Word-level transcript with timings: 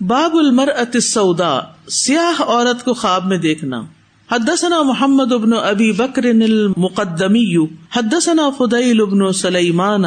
باب 0.00 0.36
المر 0.36 0.68
سودا 1.02 1.60
سیاہ 1.88 2.42
عورت 2.42 2.84
کو 2.84 2.94
خواب 2.94 3.26
میں 3.26 3.38
دیکھنا۔ 3.38 3.82
حدثنا 4.32 4.82
محمد 4.82 5.32
ابن 5.32 5.52
ابی 5.52 5.92
بکر 5.92 6.24
المقدمی، 6.24 7.56
حدثنا 7.90 8.50
فدیل 8.58 9.00
ابن 9.00 9.32
سلیمان، 9.32 10.04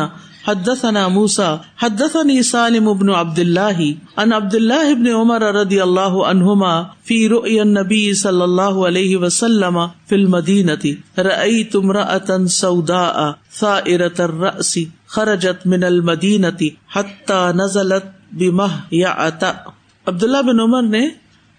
حدثنا 0.48 1.08
موسا 1.08 1.56
حدثني 1.78 2.42
سالم 2.42 2.88
ابن 2.88 3.10
عبد 3.10 3.40
الله 3.40 3.92
ان 4.18 4.34
عبد 4.34 4.56
الله 4.56 4.92
ابن 4.92 5.08
عمر 5.08 5.42
رضي 5.42 5.84
الله 5.84 6.28
عنهما 6.28 6.86
في 7.04 7.28
رؤيا 7.28 7.64
النبي 7.64 8.14
صلى 8.14 8.44
الله 8.44 8.86
عليه 8.86 9.18
وسلم 9.18 9.90
في 10.10 10.16
المدينة 10.16 10.96
رأيت 11.20 11.76
امرأة 11.76 12.46
سوداء 12.46 13.36
ثائرة 13.60 14.18
الرأس، 14.20 14.80
خرجت 15.08 15.68
من 15.68 15.84
المدینتی 15.84 16.70
حتى 16.88 17.52
نزلت 17.56 18.04
بمهيعة 18.32 19.66
عبداللہ 20.06 20.42
بن 20.42 20.60
عمر 20.60 20.82
نے 20.82 21.10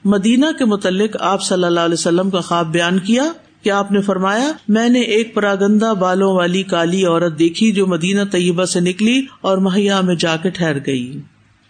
مدینہ 0.04 0.46
کے 0.58 0.64
متعلق 0.64 1.16
آپ 1.20 1.42
صلی 1.42 1.64
اللہ 1.64 1.80
علیہ 1.80 1.94
وسلم 1.94 2.30
کا 2.30 2.40
خواب 2.40 2.72
بیان 2.72 2.98
کیا۔ 2.98 3.24
کہ 3.62 3.70
آپ 3.70 3.92
نے 3.92 4.00
فرمایا، 4.00 4.52
میں 4.68 4.88
نے 4.88 5.00
ایک 5.00 5.34
پراگندہ 5.34 5.94
بالوں 6.00 6.34
والی 6.34 6.62
کالی 6.62 7.04
عورت 7.06 7.38
دیکھی 7.38 7.72
جو 7.72 7.86
مدینہ 7.86 8.20
طیبہ 8.30 8.64
سے 8.64 8.80
نکلی 8.80 9.26
اور 9.40 9.58
مہیا 9.58 10.00
میں 10.00 10.14
جا 10.14 10.36
کے 10.36 10.50
ٹھہر 10.50 10.76
گئی۔ 10.86 11.20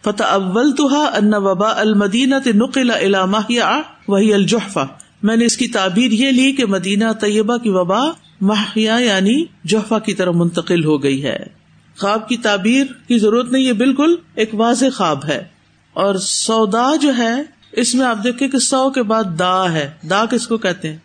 فتح 0.04 0.24
اول 0.24 0.72
تو 0.72 0.88
ان 0.94 1.34
وبا 1.34 1.80
المدینہ 1.80 2.34
نقل 2.54 2.90
ماہیا 3.24 3.80
وہی 4.08 4.34
الجحفا 4.34 4.84
میں 5.22 5.36
نے 5.36 5.44
اس 5.44 5.56
کی 5.56 5.68
تعبیر 5.68 6.12
یہ 6.12 6.30
لی 6.30 6.52
کہ 6.52 6.66
مدینہ 6.66 7.04
طیبہ 7.20 7.56
کی 7.56 7.68
وبا 7.68 8.00
ماہیا 8.40 8.96
یعنی 9.00 9.44
جوحفا 9.64 9.98
کی 9.98 10.14
طرف 10.14 10.34
منتقل 10.34 10.84
ہو 10.84 11.02
گئی 11.02 11.24
ہے۔ 11.24 11.38
خواب 11.98 12.28
کی 12.28 12.36
تعبیر 12.36 12.84
کی 13.08 13.18
ضرورت 13.18 13.52
نہیں، 13.52 13.62
یہ 13.62 13.72
بالکل 13.72 14.14
ایک 14.34 14.54
واضح 14.54 14.86
خواب 14.94 15.24
ہے۔ 15.28 15.51
اور 15.92 16.14
سودا 16.14 16.96
جو 16.96 17.16
ہے، 17.18 17.42
اس 17.72 17.94
میں 17.94 18.06
آپ 18.06 18.18
دیکھیں 18.24 18.48
کہ 18.48 18.58
سو 18.58 18.90
کے 18.90 19.02
بعد 19.02 19.24
دا 19.38 19.72
ہے۔ 19.72 19.90
دا 20.10 20.24
کس 20.24 20.46
کو 20.46 20.58
کہتے 20.58 20.90
ہیں؟ 20.90 20.98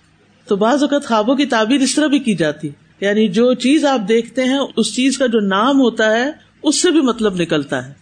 تو 0.45 0.55
بعض 0.55 0.81
اوقات 0.81 1.05
خوابوں 1.05 1.35
کی 1.35 1.45
تعبیر 1.45 1.81
اس 1.81 1.95
طرح 1.95 2.07
بھی 2.07 2.19
کی 2.19 2.35
جاتی۔ 2.35 2.69
یعنی 3.01 3.27
جو 3.27 3.53
چیز 3.53 3.85
آپ 3.85 3.99
دیکھتے 4.07 4.43
ہیں، 4.43 4.59
اس 4.75 4.95
چیز 4.95 5.17
کا 5.17 5.25
جو 5.25 5.39
نام 5.39 5.79
ہوتا 5.79 6.11
ہے، 6.11 6.31
اس 6.63 6.81
سے 6.81 6.91
بھی 6.91 7.01
مطلب 7.01 7.35
نکلتا 7.35 7.87
ہے۔ 7.87 7.93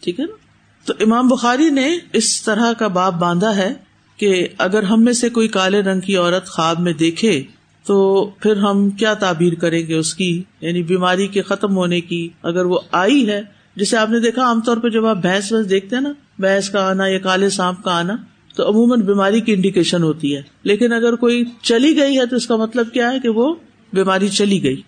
ٹھیک 0.00 0.20
ہے 0.20 0.24
نا؟ 0.24 0.36
تو 0.84 0.94
امام 1.00 1.28
بخاری 1.28 1.70
نے 1.70 1.98
اس 2.12 2.42
طرح 2.42 2.72
کا 2.72 2.86
باب 2.86 3.20
باندھا 3.20 3.56
ہے 3.56 3.74
کہ 4.16 4.48
اگر 4.58 4.82
ہم 4.82 5.04
میں 5.04 5.12
سے 5.12 5.28
کوئی 5.28 5.48
کالے 5.48 5.80
رنگ 5.80 6.00
کی 6.00 6.16
عورت 6.16 6.46
خواب 6.46 6.80
میں 6.80 6.92
دیکھے، 6.92 7.42
تو 7.86 8.24
پھر 8.24 8.56
ہم 8.56 8.90
کیا 8.90 9.14
تعبیر 9.14 9.54
کریں 9.54 9.86
گے 9.86 9.94
اس 9.94 10.14
کی؟ 10.14 10.42
یعنی 10.60 10.82
بیماری 10.82 11.26
کے 11.26 11.42
ختم 11.42 11.76
ہونے 11.76 12.00
کی 12.00 12.28
اگر 12.42 12.64
وہ 12.64 12.80
آئی 12.92 13.28
ہے 13.28 13.59
جسے 13.80 13.96
آپ 13.96 14.10
نے 14.10 14.20
دیکھا 14.20 14.42
عام 14.42 14.60
طور 14.60 14.76
پہ 14.76 14.88
جب 14.88 15.06
آپ 15.06 15.16
بھینس 15.16 15.52
وینس 15.52 15.70
دیکھتے 15.70 15.96
ہیں 15.96 16.02
نا 16.02 16.12
بھینس 16.38 16.70
کا 16.70 16.90
آنا 16.90 17.06
یا 17.06 17.18
کالے 17.18 17.50
سانپ 17.50 17.84
کا 17.84 17.98
آنا، 17.98 18.16
تو 18.56 18.68
عموماً 18.68 19.00
بیماری 19.00 19.40
کی 19.40 19.52
انڈیکیشن 19.52 20.02
ہوتی 20.02 20.36
ہے۔ 20.36 20.42
لیکن 20.62 20.92
اگر 20.92 21.14
کوئی 21.14 21.44
چلی 21.62 21.96
گئی 21.96 22.18
ہے 22.18 22.26
تو 22.26 22.36
اس 22.36 22.46
کا 22.46 22.56
مطلب 22.56 22.92
کیا 22.92 23.12
ہے 23.12 23.20
کہ 23.20 23.28
وہ 23.28 23.54
بیماری 23.92 24.28
چلی 24.28 24.62
گئی۔ 24.62 24.82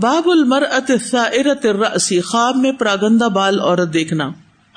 باب 0.00 0.30
المر 0.30 0.62
ارت 1.16 1.66
رسی 1.66 2.20
خواب 2.20 2.56
میں 2.56 2.72
پراگندا 2.72 3.28
بال 3.28 3.60
عورت 3.60 3.94
دیکھنا۔ 3.94 4.30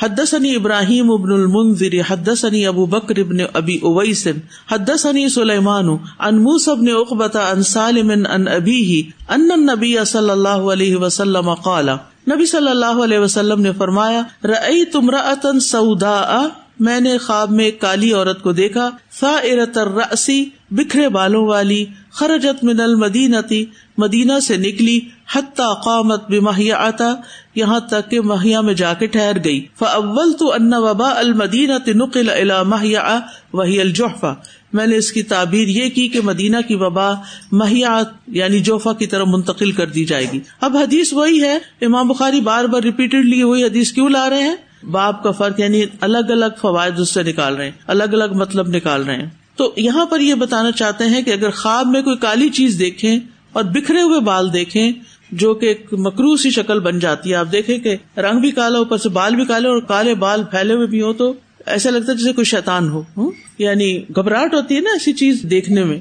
حدثني 0.04 0.56
ابراہیم 0.56 1.12
ابن 1.12 1.32
المنذر 1.32 1.96
حدثني 2.10 2.66
ابو 2.66 2.86
بکر 2.86 3.18
ابن 3.18 3.38
ابی 3.54 3.76
اویس 3.76 4.28
حدثني 4.72 5.30
سلیمان 5.30 5.88
ان 6.20 6.36
موسى 6.36 6.72
ابن 6.72 6.90
عقبة 6.90 7.40
عن 7.52 7.64
سالم 7.64 8.10
ان 8.10 8.48
ابيه 8.48 9.02
ان 9.30 9.52
النبي 9.52 9.96
صلی 10.06 10.30
اللہ 10.30 10.50
علیہ 10.50 10.96
وسلم 10.96 11.54
قال 11.54 11.90
نبی 12.32 12.46
صلی 12.46 12.70
اللہ 12.70 13.04
علیہ 13.04 13.20
وسلم 13.20 13.62
نے 13.62 13.72
فرمایا، 13.78 14.22
رأیت 14.44 14.96
امرأة 14.96 15.60
سوداء، 15.60 16.42
میں 16.80 17.00
نے 17.00 17.18
خواب 17.18 17.52
میں 17.52 17.66
ایک 17.66 17.82
کالی 17.82 18.14
عورت 18.14 18.42
کو 18.42 18.52
دیکھا 18.52 18.90
سا 19.20 19.32
ارت 19.44 19.78
رسی 19.78 20.50
بکھرے 20.72 21.10
بالوں 21.10 21.46
والی، 21.48 21.86
خرجت 22.12 22.64
من 22.64 22.82
المدینتی 22.82 23.66
مدینہ 23.98 24.40
سے 24.40 24.58
نکلی، 24.58 25.00
حتیٰ 25.36 25.74
قامت 25.84 26.30
بمہیا 26.30 26.78
آتا 26.78 27.14
یہاں 27.56 27.80
تک 27.80 28.12
کہ 28.12 28.22
مہیا 28.22 28.62
میں 28.62 28.74
جا 28.74 28.94
کے 28.94 29.08
ٹھہر 29.08 29.44
گئی۔ 29.44 29.66
فاول 29.80 30.34
تو 30.34 30.54
ان 30.54 30.74
وبا 30.74 31.10
المدینہ 31.18 31.74
نقل 31.96 32.30
الا 32.30 32.64
مہیا 32.64 33.20
وہی 33.54 33.82
الجوفا 33.82 34.34
میں 34.74 34.88
نے 34.88 34.96
اس 34.96 35.12
کی 35.12 35.24
تعبیر 35.24 35.68
یہ 35.68 35.90
کی 35.90 36.08
کہ 36.08 36.22
مدینہ 36.24 36.58
کی 36.68 36.76
وبا 36.76 37.12
مہیا 37.52 38.04
یعنی 38.28 38.60
جوفا 38.60 38.94
کی 38.94 39.08
طرف 39.08 39.28
منتقل 39.28 39.72
کر 39.72 39.88
دی 39.88 40.06
جائے 40.06 40.26
گی۔ 40.34 40.40
اب 40.62 40.78
حدیث 40.78 41.14
وہی 41.14 41.42
ہے، 41.42 41.58
امام 41.82 42.08
بخاری 42.08 42.42
بار 42.42 42.66
بار 42.66 42.82
ریپیٹڈلی 42.82 43.44
وہی 43.44 43.64
حدیث 43.64 43.92
کیوں 43.92 44.10
لا 44.10 44.30
رہے 44.30 44.44
ہیں؟ 44.44 44.56
باپ 44.92 45.24
کا 45.24 45.32
فرق 45.32 45.60
یعنی 45.60 45.84
الگ 46.02 46.18
الگ 46.18 46.60
فوائد 46.62 47.00
اس 47.00 47.10
سے 47.10 47.24
نکال 47.24 47.56
رہے 47.56 47.66
ہیں 47.66 47.72
الگ 47.88 48.04
الگ 48.04 48.34
مطلب 48.34 48.68
نکال 48.68 49.04
رہے 49.04 49.16
ہیں۔ 49.16 49.30
تو 49.56 49.74
یہاں 49.78 50.06
پر 50.06 50.20
یہ 50.20 50.34
بتانا 50.34 50.72
چاہتے 50.72 51.04
ہیں 51.04 51.22
کہ 51.22 51.32
اگر 51.32 51.52
خواب 51.52 51.88
میں 51.88 52.02
کوئی 52.02 52.18
کالی 52.18 52.50
چیز 52.50 52.80
دیکھیں 52.80 53.20
اور 53.52 53.64
بکھرے 53.64 54.02
ہوئے 54.02 54.20
بال 54.20 54.54
دیکھیں، 54.54 54.92
جو 55.32 55.54
کہ 55.54 55.66
ایک 55.66 55.88
مکروس 55.92 56.44
سی 56.44 56.50
شکل 56.50 56.80
بن 56.80 57.00
جاتی 57.00 57.30
ہے، 57.30 57.36
آپ 57.36 57.52
دیکھیں 57.52 57.78
کہ 57.80 58.20
رنگ 58.20 58.40
بھی 58.40 58.52
کالا، 58.52 58.78
اوپر 58.78 58.98
سے 58.98 59.10
بال 59.10 59.36
بھی 59.36 59.46
کالے 59.46 59.68
اور 59.68 59.82
کالے 59.82 60.16
بال 60.16 60.44
پھیلے 60.44 60.74
ہوئے 60.74 60.88
بھی 60.88 61.02
ہو 61.02 61.14
تو 61.14 61.34
ایسا 61.70 61.90
لگتا 61.90 62.12
ہے 62.12 62.18
جیسے 62.18 62.34
کوئی 62.34 62.46
شیتان 62.46 62.90
ہو 62.90 63.32
یعنی 63.58 64.02
گھبراہٹ 64.16 64.54
ہوتی 64.54 64.76
ہے 64.76 64.80
نا 64.80 64.90
ایسی 64.90 65.14
چیز 65.14 65.46
دیکھنے 65.50 65.84
میں۔ 65.84 66.00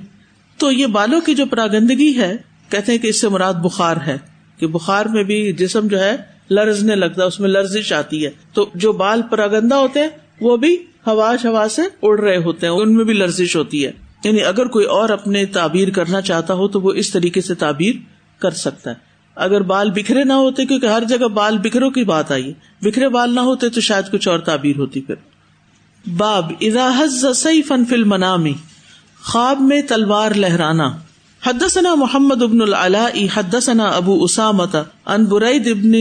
تو 0.58 0.72
یہ 0.72 0.86
بالوں 0.86 1.20
کی 1.20 1.34
جو 1.34 1.46
پراگندگی 1.46 2.16
ہے، 2.16 2.36
کہتے 2.68 2.92
ہیں 2.92 2.98
کہ 2.98 3.06
اس 3.06 3.20
سے 3.20 3.28
مراد 3.28 3.54
بخار 3.54 3.96
ہے۔ 4.06 4.18
کہ 4.58 4.66
بخار 4.66 5.06
میں 5.06 5.22
بھی 5.22 5.52
جسم 5.52 5.86
جو 5.86 6.00
ہے، 6.00 6.16
لرزنے 6.50 6.94
لگتا 6.94 7.22
ہے، 7.22 7.26
اس 7.26 7.40
میں 7.40 7.48
لرزش 7.48 7.92
آتی 7.92 8.24
ہے۔ 8.24 8.30
تو 8.52 8.70
جو 8.74 8.92
بال 8.92 9.22
پراگندا 9.30 9.78
ہوتے 9.78 10.00
ہیں، 10.00 10.08
وہ 10.40 10.56
بھی 10.56 10.76
ہوا 11.06 11.66
سے 11.70 11.82
اڑ 12.02 12.20
رہے 12.20 12.36
ہوتے 12.36 12.66
ہیں، 12.66 12.74
ان 12.74 12.94
میں 12.94 13.04
بھی 13.04 13.14
لرزش 13.14 13.56
ہوتی 13.56 13.86
ہے۔ 13.86 13.92
یعنی 14.24 14.42
اگر 14.42 14.66
کوئی 14.66 14.84
اور 14.84 15.08
اپنے 15.08 15.46
تعبیر 15.46 15.90
کرنا 15.90 16.20
چاہتا 16.20 16.54
ہو، 16.54 16.68
تو 16.68 16.80
وہ 16.80 16.92
اس 16.92 17.10
طریقے 17.10 17.40
سے 17.40 17.54
تعبیر 17.54 17.94
کر 18.38 18.50
سکتا 18.50 18.90
ہے۔ 18.90 18.94
اگر 19.34 19.60
بال 19.60 19.90
بکھرے 19.90 20.24
نہ 20.24 20.32
ہوتے، 20.32 20.66
کیونکہ 20.66 20.86
ہر 20.86 21.02
جگہ 21.08 21.28
بال 21.28 21.58
بکھروں 21.58 21.90
کی 21.90 22.04
بات 22.04 22.32
آئی۔ 22.32 22.52
بکھرے 22.82 23.08
بال 23.08 23.34
نہ 23.34 23.40
ہوتے 23.40 23.68
تو 23.68 23.80
شاید 23.80 24.10
کچھ 24.10 24.28
اور 24.28 24.38
تعبیر 24.38 24.76
ہوتی 24.76 25.00
پھر۔ 25.00 25.14
باب 26.06 26.53
اراحز 26.60 27.25
فن 27.69 27.84
فل 27.84 28.04
منامی 28.04 28.53
خواب 29.25 29.60
میں 29.60 29.82
تلوار 29.82 30.31
لہرانا۔ 30.31 30.88
حدثنا 31.47 31.94
محمد 31.94 32.42
ابن 32.42 32.62
العلاء 32.62 33.25
حدثنا 33.34 33.86
ابو 33.86 34.25
اسامت 34.25 34.76
ان 35.06 35.25
برید 35.25 35.66
ابن 35.66 35.92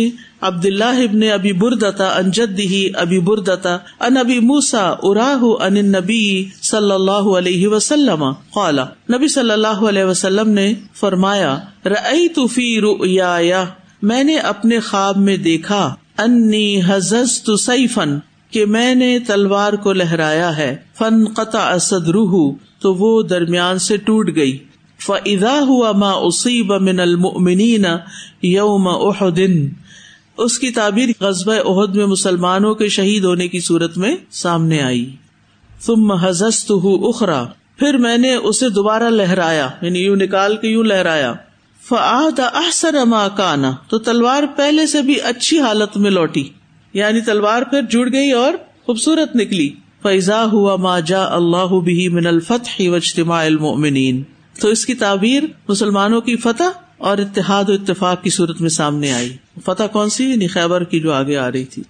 عبد 0.42 0.66
اللہ 0.66 1.02
ابن 1.04 1.24
ابی 1.34 1.54
بردتا 1.54 2.08
ان 2.08 2.32
جدہ 2.32 3.00
ابی 3.00 3.20
بردتا 3.20 3.78
ان 4.00 4.18
ابی 4.18 4.40
موسا 4.40 4.94
اراہ 5.04 5.44
ان 5.64 5.92
نبی 5.92 6.46
صلی 6.62 6.92
اللہ 6.92 7.30
علیہ 7.38 7.68
وسلم۔ 7.68 8.24
قال، 8.54 8.80
نبی 9.14 9.28
صلی 9.28 9.52
اللہ 9.52 9.84
علیہ 9.90 10.04
وسلم 10.04 10.50
نے 10.50 10.74
فرمایا، 10.96 11.58
رأیت 11.86 12.40
فی 12.54 12.82
رؤیا 12.82 13.64
میں 14.02 14.24
نے 14.24 14.38
اپنے 14.38 14.80
خواب 14.80 15.18
میں 15.18 15.38
دیکھا، 15.38 15.96
انی 16.18 16.82
حززت 16.88 17.50
سیفن 17.60 18.18
کہ 18.52 18.66
میں 18.66 18.96
نے 18.96 19.20
تلوار 19.20 19.74
کو 19.74 19.94
لہرایا 19.94 20.58
ہے 20.58 20.78
فن 20.98 21.26
قطع 21.26 21.78
صدرہ 21.78 22.52
تو 22.80 22.94
وہ 22.94 23.24
درمیان 23.24 23.80
سے 23.80 23.98
ٹوٹ 23.98 24.30
گئی۔ 24.36 24.58
فضا 25.00 25.60
ہوا 25.68 25.92
ماں 25.92 26.14
اصیب 26.14 26.74
من 26.82 27.00
المؤمنین 27.00 27.86
یوم 28.42 28.88
احدن 28.88 29.68
اس 30.38 30.60
کی 30.60 30.72
تعبیر 30.72 31.10
قصبہ 31.20 31.54
عہد 31.54 31.96
میں 31.96 32.06
مسلمانوں 32.06 32.76
کے 32.76 32.88
شہید 32.88 33.24
ہونے 33.24 33.48
کی 33.48 33.60
صورت 33.60 33.98
میں 33.98 34.16
سامنے 34.32 34.82
آئی۔ 34.82 35.16
ثم 35.82 36.12
حزست 36.12 36.72
اخرا 37.04 37.44
پھر 37.78 37.98
میں 37.98 38.18
نے 38.18 38.36
اسے 38.36 38.70
دوبارہ 38.70 39.10
لہرایا 39.10 39.70
یعنی 39.82 40.00
یوں 40.00 40.16
نکال 40.16 40.58
کے 40.58 40.68
یوں 40.68 40.84
لہرایا۔ 40.84 41.34
فعاد 41.90 42.40
احسن 42.40 43.10
ما 43.10 43.28
کانا 43.28 43.72
تو 43.88 43.98
تلوار 43.98 44.44
پہلے 44.56 44.88
سے 44.88 45.02
بھی 45.02 45.22
اچھی 45.22 45.60
حالت 45.60 45.98
میں 45.98 46.12
لوٹی۔ 46.12 46.50
یعنی 46.98 47.22
تلوار 47.22 47.62
پھر 47.62 47.82
جڑ 47.82 48.12
گئی 48.12 48.32
اور 48.32 48.54
خوبصورت 48.86 49.36
نکلی۔ 49.36 49.70
فیضا 50.02 50.46
ہوا 50.46 50.76
ما 50.76 51.00
جا 51.00 51.24
اللہ 51.24 51.80
بھی 51.80 52.10
من 52.10 52.28
الفتح 52.28 52.82
و 52.90 52.96
اجتماع 52.96 53.46
المؤمنین 53.46 54.24
تو 54.62 54.68
اس 54.68 54.86
کی 54.86 54.94
تعبیر 54.94 55.44
مسلمانوں 55.68 56.22
کی 56.22 56.36
فتح 56.36 56.64
اور 56.98 57.18
اتحاد 57.18 57.64
و 57.70 57.74
اتفاق 57.74 58.24
کی 58.24 58.30
صورت 58.30 58.62
میں 58.62 58.70
سامنے 58.70 59.14
آئی۔ 59.14 59.38
فتح 59.64 59.84
کون 59.84 60.10
سی؟ 60.10 60.30
یعنی 60.30 60.48
خیبر 60.48 60.84
کی 60.84 61.00
جو 61.00 61.14
آگے 61.14 61.38
آ 61.38 61.52
رہی 61.52 61.66
تھی۔ 61.66 61.84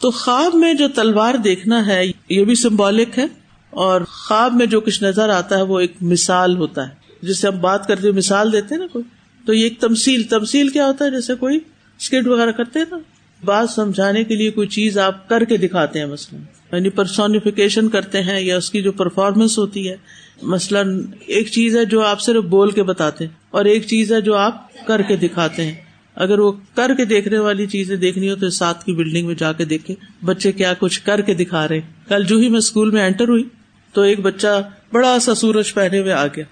تو 0.00 0.10
خواب 0.10 0.54
میں 0.54 0.74
جو 0.74 0.88
تلوار 0.88 1.34
دیکھنا 1.34 1.86
ہے، 1.86 2.06
یہ 2.28 2.44
بھی 2.44 2.54
سمبولک 2.54 3.18
ہے۔ 3.18 3.26
اور 3.70 4.00
خواب 4.00 4.54
میں 4.54 4.66
جو 4.66 4.80
کچھ 4.80 5.04
نظر 5.04 5.28
آتا 5.28 5.56
ہے، 5.56 5.62
وہ 5.62 5.80
ایک 5.80 5.92
مثال 6.00 6.56
ہوتا 6.56 6.88
ہے۔ 6.88 6.94
جس 7.22 7.38
سے 7.38 7.48
ہم 7.48 7.60
بات 7.60 7.88
کرتے 7.88 8.10
مثال 8.10 8.52
دیتے 8.52 8.76
نا 8.76 8.86
کوئی۔ 8.92 9.04
تو 9.46 9.52
یہ 9.52 9.62
ایک 9.62 9.80
تمسیل 9.80 10.22
تمسیل 10.22 10.68
کیا 10.68 10.86
ہوتا 10.86 11.04
ہے؟ 11.04 11.10
جیسے 11.10 11.34
کوئی 11.34 11.58
اسکٹ 12.00 12.26
وغیرہ 12.26 12.50
کرتے 12.50 12.78
ہیں 12.78 12.86
نا۔ 12.90 12.98
بات 13.44 13.70
سمجھانے 13.70 14.24
کے 14.24 14.34
لیے 14.34 14.50
کوئی 14.50 14.68
چیز 14.68 14.98
آپ 14.98 15.28
کر 15.28 15.44
کے 15.44 15.56
دکھاتے 15.56 15.98
ہیں، 15.98 16.06
مثلاً 16.06 16.42
یعنی 16.72 16.90
پرسونیفیکیشن 16.90 17.88
کرتے 17.88 18.22
ہیں 18.22 18.40
یا 18.40 18.56
اس 18.56 18.70
کی 18.70 18.82
جو 18.82 18.92
پرفارمنس 18.92 19.58
ہوتی 19.58 19.88
ہے، 19.88 19.96
مثلاً 20.42 21.06
ایک 21.26 21.48
چیز 21.48 21.76
ہے 21.76 21.84
جو 21.84 22.00
آپ 22.00 22.20
صرف 22.20 22.44
بول 22.44 22.70
کے 22.70 22.82
بتاتے 22.82 23.24
ہیں 23.24 23.32
اور 23.50 23.64
ایک 23.64 23.86
چیز 23.86 24.12
ہے 24.12 24.20
جو 24.20 24.34
آپ 24.36 24.86
کر 24.86 25.02
کے 25.02 25.16
دکھاتے 25.16 25.64
ہیں۔ 25.64 25.74
اگر 26.14 26.38
وہ 26.38 26.52
کر 26.74 26.94
کے 26.94 27.04
دیکھنے 27.04 27.38
والی 27.38 27.66
چیزیں 27.66 27.96
دیکھنی 27.96 28.30
ہو 28.30 28.36
تو 28.36 28.50
ساتھ 28.50 28.84
کی 28.84 28.92
بلڈنگ 28.92 29.26
میں 29.26 29.34
جا 29.34 29.52
کے 29.52 29.64
دیکھے 29.64 29.94
بچے 30.24 30.52
کیا 30.52 30.72
کچھ 30.78 31.02
کر 31.02 31.20
کے 31.20 31.34
دکھا 31.34 31.68
رہے 31.68 31.80
کل 32.08 32.24
جو 32.24 32.38
ہی 32.38 32.48
میں 32.48 32.58
اسکول 32.58 32.90
میں 32.90 33.06
انٹر 33.06 33.28
ہوئی 33.28 33.44
تو 33.92 34.02
ایک 34.02 34.20
بچہ 34.20 34.70
بڑا 34.92 35.18
سا 35.18 35.34
سورج 35.34 35.74
پہنے 35.74 35.98
ہوئے 35.98 36.12
آ 36.12 36.26
گیا 36.26 36.44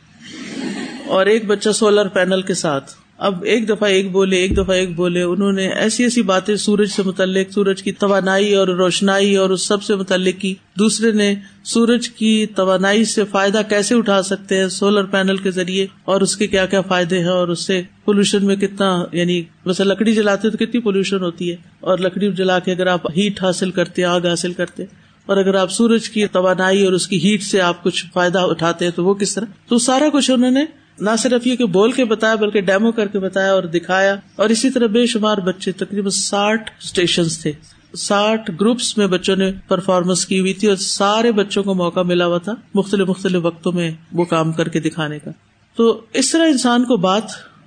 اور 1.06 1.26
ایک 1.26 1.46
بچہ 1.46 1.70
سولر 1.70 2.08
پینل 2.08 2.42
کے 2.42 2.54
ساتھ۔ 2.54 2.90
اب 3.18 3.42
ایک 3.44 3.68
دفعہ 3.68 3.88
ایک 3.88 4.10
بولے، 4.10 4.36
ایک 4.36 4.52
دفعہ 4.56 4.70
ایک 4.70 4.96
بولے، 4.96 5.22
انہوں 5.22 5.52
نے 5.52 5.68
ایسی 5.68 6.02
ایسی 6.02 6.22
باتیں 6.22 6.56
سورج 6.56 6.88
سے 6.88 7.02
متعلق، 7.02 7.52
سورج 7.52 7.82
کی 7.82 7.92
توانائی 7.92 8.54
اور 8.54 8.68
روشنائی 8.68 9.36
اور 9.36 9.50
اس 9.50 9.66
سب 9.66 9.82
سے 9.82 9.94
متعلق 9.94 10.40
کی۔ 10.40 10.54
دوسرے 10.78 11.12
نے، 11.12 11.34
سورج 11.64 12.08
کی 12.08 12.46
توانائی 12.46 13.04
سے 13.04 13.24
فائدہ 13.24 13.60
کیسے 13.68 13.94
اٹھا 13.94 14.22
سکتے 14.22 14.60
ہیں 14.60 14.68
سولر 14.68 15.04
پینل 15.04 15.36
کے 15.36 15.50
ذریعے؟ 15.50 15.86
اور 16.04 16.20
اس 16.20 16.36
کے 16.36 16.46
کیا 16.46 16.66
کیا 16.66 16.80
فائدے 16.80 17.18
ہیں؟ 17.18 17.28
اور 17.28 17.48
اس 17.48 17.66
سے 17.66 17.82
پولوشن 18.04 18.46
میں 18.46 18.56
کتنا 18.56 19.04
یعنی 19.12 19.42
ویسے 19.66 19.84
لکڑی 19.84 20.12
جلاتے 20.12 20.50
تو 20.50 20.56
کتنی 20.56 20.80
پولوشن 20.80 21.22
ہوتی 21.22 21.50
ہے؟ 21.50 21.56
اور 21.80 21.98
لکڑی 21.98 22.32
جلا 22.32 22.58
کے 22.58 22.72
اگر 22.72 22.86
آپ 22.86 23.10
ہیٹ 23.16 23.42
حاصل 23.42 23.70
کرتے، 23.70 24.04
آگ 24.04 24.20
حاصل 24.20 24.52
کرتے، 24.52 24.84
اور 25.26 25.36
اگر 25.36 25.54
آپ 25.54 25.72
سورج 25.72 26.10
کی 26.10 26.26
توانائی 26.26 26.84
اور 26.84 26.92
اس 26.92 27.08
کی 27.08 27.30
ہیٹ 27.30 27.42
سے 27.42 27.60
آپ 27.60 27.84
کچھ 27.84 28.04
فائدہ 28.12 28.38
اٹھاتے 28.38 28.84
ہیں 28.84 28.92
تو 28.92 29.04
وہ 29.04 29.14
کس 29.14 29.34
طرح؟ 29.34 29.44
تو 29.68 29.78
سارا 29.78 30.08
کچھ 30.12 30.30
انہوں 30.30 30.50
نے 30.50 30.64
نہ 31.00 31.10
صرف 31.18 31.46
یہ 31.46 31.56
کہ 31.56 31.64
بول 31.64 31.92
کے 31.92 32.04
بتایا 32.04 32.34
بلکہ 32.34 32.60
ڈیمو 32.60 32.92
کر 32.92 33.06
کے 33.06 33.18
بتایا 33.18 33.52
اور 33.52 33.62
دکھایا 33.62 34.16
اور 34.36 34.48
اسی 34.48 34.70
طرح 34.70 34.86
بے 34.86 35.06
شمار 35.06 35.38
بچے، 35.38 35.72
تقریباً 35.72 36.10
ساٹھ 36.10 36.70
اسٹیشن 36.82 37.22
تھے۔ 37.42 37.52
ساٹھ 37.96 38.50
گروپس 38.60 38.98
میں 38.98 39.06
بچوں 39.06 39.36
نے 39.36 39.52
پرفارمنس 39.68 40.26
کی 40.26 40.40
ہوئی 40.40 40.52
تھی 40.52 40.68
اور 40.68 40.76
سارے 40.76 41.32
بچوں 41.32 41.62
کو 41.62 41.74
موقع 41.74 42.00
ملا 42.00 42.26
ہوا 42.26 42.38
تھا 42.38 42.54
مختلف 42.74 43.08
مختلف 43.08 43.40
وقتوں 43.42 43.72
میں 43.72 43.90
وہ 44.12 44.24
کام 44.24 44.52
کر 44.52 44.68
کے 44.68 44.80
دکھانے 44.80 45.18
کا۔ 45.18 45.30
تو 45.76 46.00
اس 46.12 46.32
طرح 46.32 46.46
انسان 46.46 46.84
کو 46.84 46.96
بات 46.96 47.22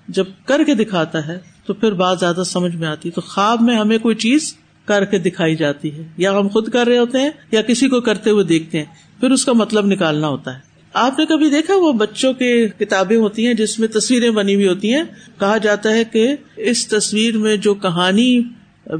جب 0.07 0.25
کر 0.45 0.63
کے 0.63 0.73
دکھاتا 0.73 1.27
ہے 1.27 1.39
تو 1.65 1.73
پھر 1.73 1.91
بات 1.91 2.19
زیادہ 2.19 2.41
سمجھ 2.45 2.75
میں 2.75 2.87
آتی 2.87 3.11
تو 3.11 3.21
خواب 3.21 3.61
میں 3.61 3.75
ہمیں 3.75 3.97
کوئی 3.97 4.15
چیز 4.15 4.55
کر 4.85 5.05
کے 5.05 5.17
دکھائی 5.19 5.55
جاتی 5.55 5.97
ہے۔ 5.97 6.03
یا 6.17 6.37
ہم 6.37 6.47
خود 6.47 6.69
کر 6.69 6.87
رہے 6.87 6.97
ہوتے 6.97 7.19
ہیں 7.19 7.29
یا 7.51 7.61
کسی 7.61 7.89
کو 7.89 8.01
کرتے 8.01 8.29
ہوئے 8.29 8.43
دیکھتے 8.43 8.77
ہیں۔ 8.77 8.85
پھر 9.19 9.31
اس 9.31 9.45
کا 9.45 9.53
مطلب 9.53 9.85
نکالنا 9.85 10.27
ہوتا 10.27 10.53
ہے۔ 10.53 10.68
آپ 10.93 11.19
نے 11.19 11.25
کبھی 11.25 11.49
دیکھا 11.49 11.75
وہ 11.75 11.91
بچوں 11.91 12.33
کی 12.33 12.67
کتابیں 12.67 13.17
ہوتی 13.17 13.47
ہیں 13.47 13.53
جس 13.53 13.79
میں 13.79 13.87
تصویریں 13.87 14.29
بنی 14.29 14.55
ہوئی 14.55 14.67
ہوتی 14.67 14.93
ہیں؟ 14.93 15.03
کہا 15.39 15.57
جاتا 15.57 15.91
ہے 15.91 16.03
کہ 16.03 16.35
اس 16.57 16.87
تصویر 16.87 17.37
میں 17.37 17.57
جو 17.57 17.73
کہانی 17.73 18.41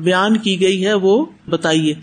بیان 0.04 0.38
کی 0.38 0.62
گئی 0.62 0.86
ہے 0.86 0.94
وہ 0.94 1.26
بتائیے۔ 1.50 1.94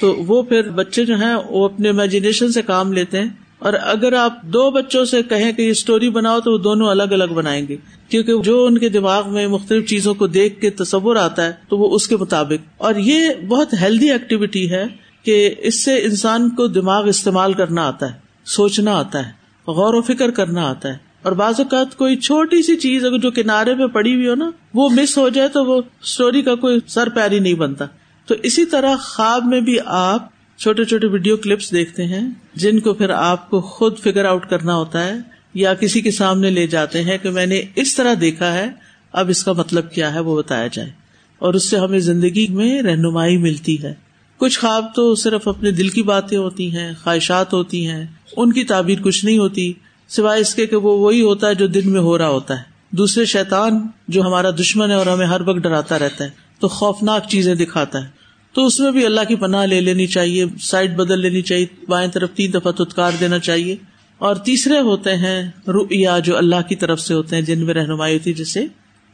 تو 0.00 0.14
وہ 0.14 0.42
پھر 0.42 0.62
بچے 0.62 1.04
جو 1.04 1.14
ہیں 1.16 1.34
وہ 1.50 1.64
اپنے 1.64 1.88
امیجنیشن 1.88 2.52
سے 2.52 2.62
کام 2.62 2.92
لیتے 2.92 3.18
ہیں۔ 3.18 3.28
اور 3.58 3.72
اگر 3.82 4.12
آپ 4.12 4.42
دو 4.42 4.70
بچوں 4.70 5.04
سے 5.04 5.22
کہیں 5.22 5.52
کہ 5.52 5.62
یہ 5.62 5.70
اسٹوری 5.70 6.10
بناؤ 6.10 6.40
تو 6.40 6.52
وہ 6.52 6.58
دونوں 6.58 6.88
الگ 6.88 7.02
الگ 7.02 7.32
بنائیں 7.34 7.66
گے۔ 7.68 7.76
کیونکہ 8.08 8.32
جو 8.44 8.64
ان 8.64 8.78
کے 8.78 8.88
دماغ 8.88 9.32
میں 9.32 9.46
مختلف 9.46 9.88
چیزوں 9.88 10.14
کو 10.14 10.26
دیکھ 10.26 10.60
کے 10.60 10.70
تصور 10.70 11.16
آتا 11.16 11.44
ہے 11.44 11.52
تو 11.68 11.78
وہ 11.78 11.94
اس 11.94 12.08
کے 12.08 12.16
مطابق۔ 12.16 12.68
اور 12.76 12.94
یہ 12.96 13.28
بہت 13.48 13.74
ہیلدی 13.82 14.10
ایکٹیویٹی 14.10 14.70
ہے 14.70 14.84
کہ 15.22 15.54
اس 15.58 15.84
سے 15.84 15.94
انسان 16.02 16.50
کو 16.50 16.66
دماغ 16.66 17.08
استعمال 17.08 17.52
کرنا 17.52 17.88
آتا 17.88 18.06
ہے۔ 18.06 18.25
سوچنا 18.46 18.98
آتا 18.98 19.26
ہے، 19.26 19.32
غور 19.66 19.94
و 19.94 20.02
فکر 20.02 20.30
کرنا 20.30 20.68
آتا 20.68 20.88
ہے۔ 20.88 20.98
اور 21.22 21.32
بعض 21.32 21.54
اوقات 21.58 21.96
کوئی 21.96 22.16
چھوٹی 22.16 22.62
سی 22.62 22.76
چیز 22.76 23.04
اگر 23.04 23.18
جو 23.18 23.30
کنارے 23.30 23.74
پہ 23.74 23.86
پڑی 23.86 24.14
ہوئی 24.14 24.28
ہو 24.28 24.34
نا، 24.34 24.50
وہ 24.74 24.88
مس 24.88 25.18
ہو 25.18 25.28
جائے 25.28 25.48
تو 25.48 25.64
وہ 25.64 25.82
اسٹوری 26.02 26.42
کا 26.42 26.54
کوئی 26.54 26.80
سر 26.86 27.08
پیاری 27.08 27.38
نہیں 27.38 27.54
بنتا۔ 27.54 27.84
تو 28.26 28.34
اسی 28.42 28.64
طرح 28.64 28.96
خواب 28.96 29.44
میں 29.44 29.60
بھی 29.60 29.76
آپ 29.86 30.28
چھوٹے 30.58 30.84
چھوٹے 30.84 31.06
ویڈیو 31.06 31.36
کلپس 31.36 31.72
دیکھتے 31.72 32.04
ہیں، 32.04 32.28
جن 32.54 32.80
کو 32.80 32.94
پھر 32.94 33.10
آپ 33.10 33.50
کو 33.50 33.60
خود 33.60 33.98
فگر 33.98 34.24
آؤٹ 34.24 34.50
کرنا 34.50 34.74
ہوتا 34.74 35.04
ہے، 35.04 35.14
یا 35.54 35.74
کسی 35.74 36.00
کے 36.00 36.10
سامنے 36.10 36.50
لے 36.50 36.66
جاتے 36.66 37.02
ہیں 37.02 37.18
کہ 37.18 37.30
میں 37.30 37.46
نے 37.46 37.62
اس 37.76 37.94
طرح 37.94 38.14
دیکھا 38.20 38.52
ہے، 38.52 38.70
اب 39.12 39.28
اس 39.28 39.44
کا 39.44 39.52
مطلب 39.52 39.92
کیا 39.92 40.14
ہے 40.14 40.20
وہ 40.20 40.36
بتایا 40.36 40.66
جائے۔ 40.66 40.90
اور 41.38 41.54
اس 41.54 41.70
سے 41.70 41.76
ہمیں 41.76 41.98
زندگی 41.98 42.46
میں 42.48 42.82
رہنمائی 42.82 43.36
ملتی 43.36 43.82
ہے۔ 43.82 44.05
کچھ 44.38 44.58
خواب 44.58 44.84
تو 44.94 45.14
صرف 45.14 45.48
اپنے 45.48 45.70
دل 45.70 45.88
کی 45.88 46.02
باتیں 46.02 46.38
ہوتی 46.38 46.76
ہیں، 46.76 46.92
خواہشات 47.02 47.52
ہوتی 47.52 47.86
ہیں، 47.86 48.06
ان 48.36 48.52
کی 48.52 48.64
تعبیر 48.64 48.98
کچھ 49.02 49.24
نہیں 49.24 49.38
ہوتی، 49.38 49.72
سوائے 50.08 50.40
اس 50.40 50.54
کے 50.54 50.66
کہ 50.66 50.76
وہ 50.76 50.98
وہی 50.98 51.22
ہوتا 51.22 51.48
ہے 51.48 51.54
جو 51.54 51.66
دن 51.66 51.90
میں 51.90 52.00
ہو 52.00 52.18
رہا 52.18 52.28
ہوتا 52.28 52.58
ہے۔ 52.58 52.62
دوسرے 52.90 53.24
شیطان 53.24 53.86
جو 54.08 54.22
ہمارا 54.22 54.50
دشمن 54.50 54.90
ہے 54.90 54.94
اور 54.94 55.06
ہمیں 55.06 55.26
ہر 55.26 55.40
وقت 55.40 55.58
ڈراتا 55.58 55.98
رہتا 55.98 56.24
ہے، 56.24 56.30
تو 56.58 56.68
خوفناک 56.68 57.28
چیزیں 57.28 57.54
دکھاتا 57.54 58.04
ہے۔ 58.04 58.08
تو 58.52 58.66
اس 58.66 58.80
میں 58.80 58.90
بھی 58.90 59.06
اللہ 59.06 59.20
کی 59.28 59.34
پناہ 59.34 59.66
لے 59.66 59.80
لینی 59.80 60.06
چاہیے 60.06 60.44
سائڈ 60.60 60.96
بدل 60.96 61.20
لینی 61.20 61.42
چاہیے، 61.42 61.66
بائیں 61.88 62.10
طرف 62.10 62.30
تین 62.30 62.52
دفعہ 62.52 62.72
تتکار 62.72 63.12
دینا 63.20 63.38
چاہیے۔ 63.38 63.76
اور 64.18 64.34
تیسرے 64.34 64.78
ہوتے 64.78 65.16
ہیں 65.16 65.50
رویا 65.68 66.18
جو 66.18 66.36
اللہ 66.36 66.68
کی 66.68 66.76
طرف 66.76 67.00
سے 67.00 67.14
ہوتے 67.14 67.36
ہیں، 67.36 67.42
جن 67.42 67.66
میں 67.66 67.74
رہنمائی 67.74 68.14
ہوتی 68.14 68.32
جیسے 68.32 68.64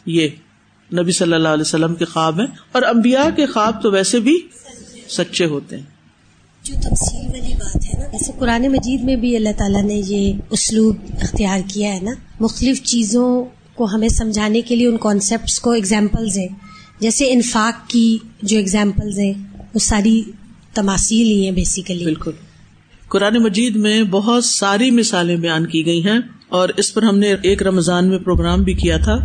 یہ 0.06 0.28
نبی 0.94 1.12
صلی 1.12 1.32
اللہ 1.32 1.48
علیہ 1.48 1.62
وسلم 1.62 1.94
کے 1.94 2.04
خواب 2.04 2.40
ہیں۔ 2.40 2.46
اور 2.72 2.82
امبیا 2.82 3.30
کے 3.36 3.46
خواب 3.46 3.82
تو 3.82 3.90
ویسے 3.90 4.20
بھی 4.20 4.40
سچے 5.12 5.44
ہوتے 5.44 5.76
ہیں۔ 5.76 5.85
جو 6.64 6.75
تفصیل 6.75 7.26
والی 7.26 7.55
بات 7.55 7.76
ہے 7.76 8.00
نا 8.00 8.06
جیسے 8.12 8.32
قرآن 8.38 8.62
مجید 8.62 9.00
میں 9.03 9.17
بھی 9.17 9.37
اللہ 9.37 9.49
تعالیٰ 9.59 9.82
نے 9.82 10.03
یہ 10.06 10.32
اسلوب 10.50 10.97
اختیار 11.23 11.61
کیا 11.69 11.94
ہے 11.94 12.00
نا 12.00 12.11
مختلف 12.41 12.82
چیزوں 12.82 13.44
کو 13.75 13.85
ہمیں 13.85 14.09
سمجھانے 14.09 14.61
کے 14.61 14.76
لیے 14.76 14.87
ان 14.87 14.97
کانسیپٹس 14.97 15.61
کو 15.61 15.73
اگزامپلز 15.73 16.38
ہیں 16.38 16.49
جیسے 17.00 17.32
انفاق 17.32 17.91
کی 17.91 18.19
جو 18.43 18.59
اگزامپلز 18.59 19.19
ہیں 19.19 19.32
وہ 19.75 19.79
ساری 19.79 20.23
تماثیل 20.75 21.26
ہی 21.26 21.44
ہیں 21.44 21.53
بیسیکلی 21.53 22.05
بالکل۔ 22.05 22.31
قرآن 23.08 23.43
مجید 23.43 23.76
میں 23.76 24.03
بہت 24.03 24.44
ساری 24.44 24.91
مثالیں 24.91 25.37
بیان 25.37 25.67
کی 25.67 25.87
گئی 25.87 26.06
ہیں 26.06 26.19
اور 26.49 26.69
اس 26.76 26.94
پر 26.94 27.03
ہم 27.03 27.19
نے 27.19 27.35
ایک 27.43 27.62
رمضان 27.62 28.08
میں 28.08 28.19
پروگرام 28.19 28.62
بھی 28.62 28.75
کیا 28.75 28.97
تھا۔ 28.97 29.17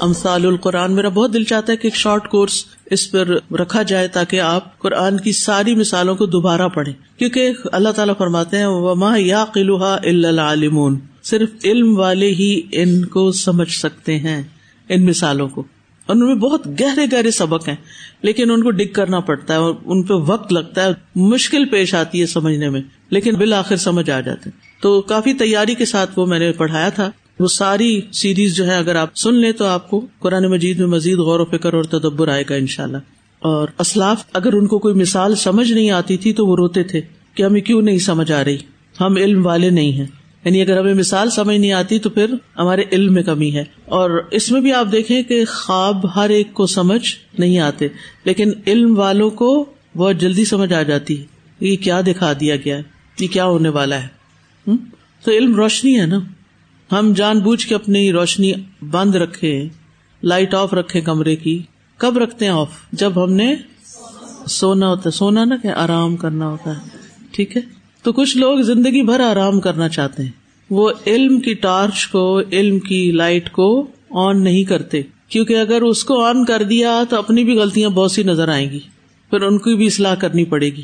امثال 0.00 0.46
القرآن، 0.46 0.92
میرا 0.92 1.08
بہت 1.08 1.32
دل 1.32 1.44
چاہتا 1.44 1.72
ہے 1.72 1.76
کہ 1.76 1.86
ایک 1.86 1.94
شارٹ 1.94 2.28
کورس 2.28 2.64
اس 2.90 3.10
پر 3.10 3.28
رکھا 3.52 3.82
جائے 3.82 4.08
تاکہ 4.08 4.40
آپ 4.40 4.78
قرآن 4.78 5.20
کی 5.20 5.32
ساری 5.32 5.74
مثالوں 5.74 6.16
کو 6.16 6.26
دوبارہ 6.26 6.68
پڑھیں۔ 6.68 7.18
کیونکہ 7.18 7.52
اللہ 7.72 7.88
تعالیٰ 7.88 8.14
فرماتے 8.18 8.58
ہیں، 8.58 8.66
وما 8.66 9.14
یا 9.16 9.44
قلوحا 9.44 9.94
العالمون۔ 9.94 10.98
صرف 11.22 11.48
علم 11.64 11.98
والے 11.98 12.26
ہی 12.26 12.60
ان 12.72 13.04
کو 13.04 13.32
سمجھ 13.32 13.70
سکتے 13.70 14.18
ہیں، 14.18 14.42
ان 14.88 15.06
مثالوں 15.06 15.48
کو۔ 15.48 15.64
ان 16.08 16.26
میں 16.26 16.34
بہت 16.34 16.66
گہرے 16.66 17.06
گہرے 17.12 17.30
سبق 17.30 17.68
ہیں، 17.68 17.76
لیکن 18.22 18.50
ان 18.50 18.62
کو 18.62 18.70
ڈگ 18.70 18.92
کرنا 18.92 19.20
پڑتا 19.20 19.54
ہے 19.54 19.58
اور 19.58 19.74
ان 19.84 20.02
پہ 20.02 20.14
وقت 20.14 20.52
لگتا 20.52 20.84
ہے، 20.84 20.88
مشکل 21.16 21.64
پیش 21.64 21.94
آتی 21.94 22.20
ہے 22.20 22.26
سمجھنے 22.26 22.70
میں، 22.70 22.80
لیکن 23.10 23.34
بالآخر 23.34 23.76
سمجھ 23.76 24.10
آ 24.10 24.20
جاتے 24.20 24.50
تو 24.80 25.00
کافی 25.00 25.32
تیاری 25.32 25.74
کے 25.74 25.84
ساتھ 25.84 26.18
وہ 26.18 26.26
میں 26.26 26.38
نے 26.38 26.52
پڑھایا 26.52 26.88
تھا۔ 26.88 27.10
وہ 27.40 27.48
ساری 27.48 28.00
سیریز 28.12 28.54
جو 28.54 28.66
ہے 28.66 28.76
اگر 28.76 28.96
آپ 28.96 29.16
سن 29.16 29.34
لیں 29.34 29.52
تو 29.52 29.64
آپ 29.64 29.90
کو 29.90 30.06
قرآن 30.18 30.50
مجید 30.50 30.78
میں 30.78 30.86
مزید 30.86 31.18
غور 31.18 31.40
و 31.40 31.44
فکر 31.44 31.74
اور 31.74 31.84
تدبر 31.84 32.28
آئے 32.28 32.44
گا 32.50 32.54
ان 32.54 32.66
شاء 32.66 32.84
اللہ 32.84 32.96
اور 33.38 33.68
اسلاف 33.78 34.24
اگر 34.32 34.52
ان 34.52 34.66
کو 34.66 34.78
کوئی 34.78 34.94
مثال 34.94 35.36
سمجھ 35.36 35.72
نہیں 35.72 35.90
آتی 35.90 36.16
تھی 36.16 36.32
تو 36.32 36.46
وہ 36.46 36.56
روتے 36.56 36.82
تھے 36.82 37.00
کہ 37.34 37.42
ہمیں 37.42 37.60
کیوں 37.60 37.82
نہیں 37.82 37.98
سمجھ 37.98 38.32
آ 38.32 38.44
رہی؟ 38.44 38.56
ہم 39.00 39.16
علم 39.16 39.46
والے 39.46 39.70
نہیں 39.70 39.92
ہیں۔ 39.92 40.06
یعنی 40.44 40.62
اگر 40.62 40.78
ہمیں 40.78 40.94
مثال 40.94 41.30
سمجھ 41.30 41.56
نہیں 41.56 41.72
آتی 41.72 41.98
تو 41.98 42.10
پھر 42.10 42.34
ہمارے 42.58 42.82
علم 42.92 43.14
میں 43.14 43.22
کمی 43.22 43.54
ہے۔ 43.54 43.64
اور 43.84 44.10
اس 44.30 44.52
میں 44.52 44.60
بھی 44.60 44.72
آپ 44.72 44.86
دیکھیں 44.92 45.22
کہ 45.22 45.44
خواب 45.44 46.16
ہر 46.16 46.30
ایک 46.30 46.54
کو 46.54 46.66
سمجھ 46.66 47.14
نہیں 47.38 47.58
آتے، 47.58 47.88
لیکن 48.24 48.50
علم 48.66 48.98
والوں 48.98 49.30
کو 49.30 49.64
بہت 49.96 50.16
جلدی 50.16 50.44
سمجھ 50.44 50.72
آ 50.72 50.82
جاتی 50.82 51.20
ہے۔ 51.20 51.24
یہ 51.60 51.76
کیا 51.76 52.00
دکھا 52.00 52.32
دیا 52.40 52.56
گیا 52.56 52.76
ہے؟ 52.76 52.82
یہ 53.20 53.28
کیا 53.28 53.44
ہونے 53.44 53.68
والا 53.68 54.02
ہے؟ 54.02 54.08
تو 55.24 55.30
علم 55.30 55.54
روشنی 55.54 56.00
ہے 56.00 56.06
نا۔ 56.06 56.18
ہم 56.92 57.12
جان 57.16 57.38
بوجھ 57.38 57.66
کے 57.66 57.74
اپنی 57.74 58.12
روشنی 58.12 58.52
بند 58.90 59.14
رکھے 59.14 59.68
لائٹ 60.22 60.54
آف 60.54 60.74
رکھے 60.74 61.00
کمرے 61.00 61.36
کی۔ 61.36 61.62
کب 61.96 62.18
رکھتے 62.18 62.44
ہیں 62.44 62.52
آف 62.52 62.68
جب 62.92 63.24
ہم 63.24 63.32
نے 63.32 63.54
سونا 64.46 64.88
ہوتا 64.88 65.02
ہے۔ 65.06 65.10
سونا 65.10 65.44
نا 65.44 65.56
کہ 65.62 65.68
آرام 65.68 66.16
کرنا 66.16 66.48
ہوتا 66.48 66.70
ہے۔ 66.70 66.88
ٹھیک 67.30 67.56
ہے؟ 67.56 67.62
تو 68.02 68.12
کچھ 68.12 68.36
لوگ 68.36 68.58
زندگی 68.58 69.02
بھر 69.02 69.20
آرام 69.20 69.60
کرنا 69.60 69.88
چاہتے 69.88 70.22
ہیں۔ 70.22 70.30
وہ 70.70 70.90
علم 71.06 71.40
کی 71.40 71.54
ٹارچ 71.54 72.06
کو، 72.06 72.40
علم 72.52 72.78
کی 72.78 73.12
لائٹ 73.12 73.50
کو 73.52 73.86
آن 74.10 74.44
نہیں 74.44 74.64
کرتے۔ 74.64 75.02
کیونکہ 75.28 75.56
اگر 75.56 75.82
اس 75.82 76.04
کو 76.04 76.24
آن 76.24 76.44
کر 76.44 76.62
دیا 76.62 77.02
تو 77.10 77.18
اپنی 77.18 77.44
بھی 77.44 77.52
غلطیاں 77.52 77.90
بہت 77.90 78.12
سی 78.12 78.22
نظر 78.22 78.48
آئیں 78.48 78.70
گی۔ 78.70 78.80
پھر 79.30 79.42
ان 79.42 79.58
کی 79.58 79.76
بھی 79.76 79.86
اصلاح 79.86 80.14
کرنی 80.14 80.44
پڑے 80.44 80.68
گی۔ 80.68 80.82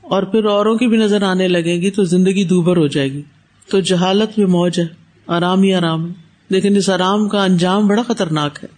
اور 0.00 0.22
پھر 0.22 0.44
اوروں 0.44 0.76
کی 0.76 0.86
بھی 0.86 0.96
نظر 0.96 1.22
آنے 1.22 1.48
لگے 1.48 1.76
گی 1.76 1.90
تو 1.90 2.04
زندگی 2.04 2.44
دوبر 2.44 2.76
ہو 2.76 2.86
جائے 2.86 3.12
گی۔ 3.12 3.22
تو 3.70 3.80
جہالت 3.80 4.34
بھی 4.34 4.44
موج 4.44 4.80
ہے۔ 4.80 4.97
آرام 5.28 5.62
ہی 5.62 5.74
آرام 5.74 6.08
ہے۔ 6.08 6.14
لیکن 6.50 6.76
اس 6.76 6.90
آرام 6.90 7.28
کا 7.28 7.44
انجام 7.44 7.86
بڑا 7.86 8.02
خطرناک 8.02 8.58
ہے۔ 8.62 8.68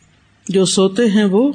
جو 0.49 0.65
سوتے 0.65 1.07
ہیں 1.07 1.25
وہ 1.25 1.53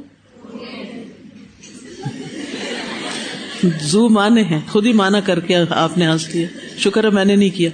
زو 3.81 4.09
مانے 4.09 4.43
ہیں۔ 4.43 4.59
خود 4.71 4.85
ہی 4.85 4.93
مانا 4.93 5.19
کر 5.19 5.39
کے 5.39 5.55
آپ 5.69 5.97
نے 5.97 6.07
ہنس 6.07 6.35
لیا 6.35 6.47
شکر 6.77 7.03
ہے 7.03 7.09
میں 7.09 7.25
نے 7.25 7.35
نہیں 7.35 7.49
کیا۔ 7.49 7.69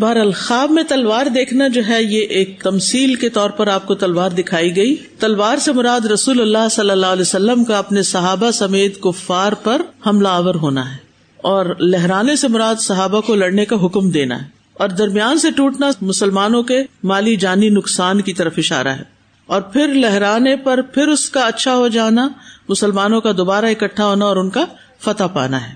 بہر 0.00 0.16
الخواب 0.16 0.70
میں 0.70 0.82
تلوار 0.82 1.26
دیکھنا 1.26 1.68
جو 1.68 1.82
ہے 1.88 2.02
یہ 2.02 2.20
ایک 2.20 2.62
تمسیل 2.62 3.14
کے 3.14 3.28
طور 3.28 3.50
پر 3.50 3.66
آپ 3.66 3.86
کو 3.86 3.94
تلوار 3.94 4.30
دکھائی 4.30 4.76
گئی۔ 4.76 4.96
تلوار 5.18 5.56
سے 5.56 5.72
مراد 5.72 6.00
رسول 6.00 6.40
اللہ 6.40 6.68
صلی 6.70 6.90
اللہ 6.90 7.06
علیہ 7.06 7.22
وسلم 7.22 7.64
کا 7.64 7.78
اپنے 7.78 8.02
صحابہ 8.02 8.50
سمیت 8.50 9.00
کفار 9.00 9.52
پر 9.52 9.82
حملہ 10.06 10.28
آور 10.28 10.54
ہونا 10.54 10.92
ہے۔ 10.92 10.96
اور 11.36 11.66
لہرانے 11.80 12.36
سے 12.36 12.48
مراد 12.48 12.74
صحابہ 12.80 13.20
کو 13.20 13.34
لڑنے 13.34 13.64
کا 13.64 13.86
حکم 13.86 14.10
دینا 14.10 14.42
ہے۔ 14.42 14.57
اور 14.78 14.88
درمیان 14.88 15.38
سے 15.38 15.50
ٹوٹنا 15.50 15.90
مسلمانوں 16.00 16.62
کے 16.62 16.82
مالی 17.04 17.36
جانی 17.36 17.68
نقصان 17.68 18.20
کی 18.20 18.34
طرف 18.34 18.54
اشارہ 18.56 18.88
ہے۔ 18.88 19.02
اور 19.46 19.62
پھر 19.62 19.88
لہرانے 19.88 20.56
پر 20.56 20.82
پھر 20.82 21.08
اس 21.08 21.30
کا 21.30 21.40
اچھا 21.40 21.74
ہو 21.74 21.88
جانا، 21.88 22.28
مسلمانوں 22.68 23.20
کا 23.20 23.32
دوبارہ 23.36 23.64
اکٹھا 23.64 24.06
ہونا 24.06 24.24
اور 24.24 24.36
ان 24.36 24.50
کا 24.50 24.64
فتح 25.00 25.24
پانا 25.24 25.68
ہے۔ 25.68 25.74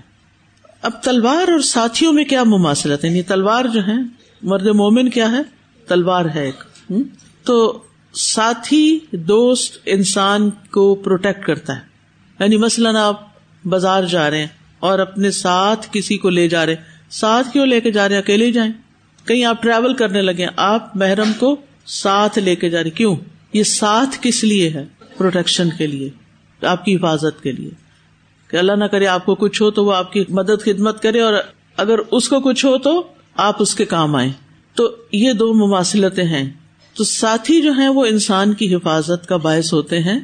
اب 0.81 0.91
تلوار 1.03 1.51
اور 1.51 1.59
ساتھیوں 1.59 2.13
میں 2.13 2.25
کیا 2.25 2.43
مماثلت 2.43 3.03
ہے 3.03 3.09
یعنی 3.09 3.21
تلوار 3.21 3.65
جو 3.65 3.87
ہے 3.87 3.93
مرد 4.41 4.67
مومن 4.67 5.09
کیا 5.09 5.31
ہے؟ 5.31 5.41
تلوار 5.87 6.25
ہے 6.35 6.45
ایک۔ 6.45 6.63
تو 7.43 7.83
ساتھی، 8.13 8.99
دوست 9.11 9.77
انسان 9.85 10.49
کو 10.49 10.95
پروٹیکٹ 10.95 11.45
کرتا 11.45 11.75
ہے۔ 11.75 11.81
یعنی 12.39 12.57
مثلاً 12.57 12.95
آپ 12.95 13.21
بازار 13.65 14.03
جا 14.03 14.29
رہے 14.29 14.39
ہیں 14.39 14.47
اور 14.79 14.99
اپنے 14.99 15.31
ساتھ 15.31 15.87
کسی 15.91 16.17
کو 16.17 16.29
لے 16.29 16.47
جا 16.49 16.65
رہے 16.65 16.75
ساتھ 17.09 17.47
کیوں 17.53 17.65
لے 17.65 17.81
کے 17.81 17.91
جا 17.91 18.07
رہے 18.07 18.15
ہیں؟ 18.15 18.21
اکیلے 18.21 18.51
جائیں۔ 18.51 18.71
کہیں 19.25 19.45
آپ 19.45 19.63
ٹریول 19.63 19.93
کرنے 19.93 20.21
لگے 20.21 20.45
آپ 20.55 20.97
محرم 20.97 21.31
کو 21.39 21.55
ساتھ 21.85 22.39
لے 22.39 22.55
کے 22.55 22.69
جا 22.69 22.83
رہے 22.83 22.89
کیوں؟ 22.89 23.15
یہ 23.53 23.63
ساتھ 23.63 24.17
کس 24.21 24.43
لیے 24.43 24.69
ہے؟ 24.69 24.85
پروٹیکشن 25.17 25.69
کے 25.77 25.87
لیے، 25.87 26.09
آپ 26.65 26.85
کی 26.85 26.95
حفاظت 26.95 27.43
کے 27.43 27.51
لیے۔ 27.51 27.69
کہ 28.47 28.57
اللہ 28.57 28.71
نہ 28.71 28.85
کرے 28.85 29.07
آپ 29.07 29.25
کو 29.25 29.35
کچھ 29.35 29.61
ہو 29.61 29.71
تو 29.71 29.85
وہ 29.85 29.95
آپ 29.95 30.13
کی 30.13 30.23
مدد، 30.29 30.65
خدمت 30.65 31.01
کرے 31.01 31.19
اور 31.19 31.33
اگر 31.77 31.99
اس 32.11 32.29
کو 32.29 32.39
کچھ 32.39 32.65
ہو 32.65 32.77
تو 32.77 33.07
آپ 33.35 33.55
اس 33.59 33.75
کے 33.75 33.85
کام 33.85 34.15
آئے 34.15 34.29
تو 34.75 34.95
یہ 35.11 35.33
دو 35.33 35.53
مماثلتیں 35.53 36.23
ہیں۔ 36.23 36.53
تو 36.93 37.03
ساتھی 37.03 37.61
جو 37.61 37.71
ہیں 37.71 37.87
وہ 37.87 38.05
انسان 38.05 38.53
کی 38.53 38.75
حفاظت 38.75 39.27
کا 39.27 39.37
باعث 39.37 39.73
ہوتے 39.73 39.99
ہیں۔ 39.99 40.19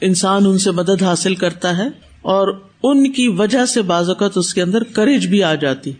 انسان 0.00 0.46
ان 0.46 0.58
سے 0.58 0.70
مدد 0.70 1.02
حاصل 1.02 1.34
کرتا 1.34 1.78
ہے 1.78 1.86
اور 2.22 2.60
ان 2.82 3.12
کی 3.12 3.28
وجہ 3.28 3.64
سے 3.64 3.82
بعض 3.82 4.08
اوقات 4.08 4.38
اس 4.38 4.54
کے 4.54 4.62
اندر 4.62 4.84
کریج 4.84 5.26
بھی 5.26 5.42
آ 5.42 5.54
جاتی۔ 5.54 5.92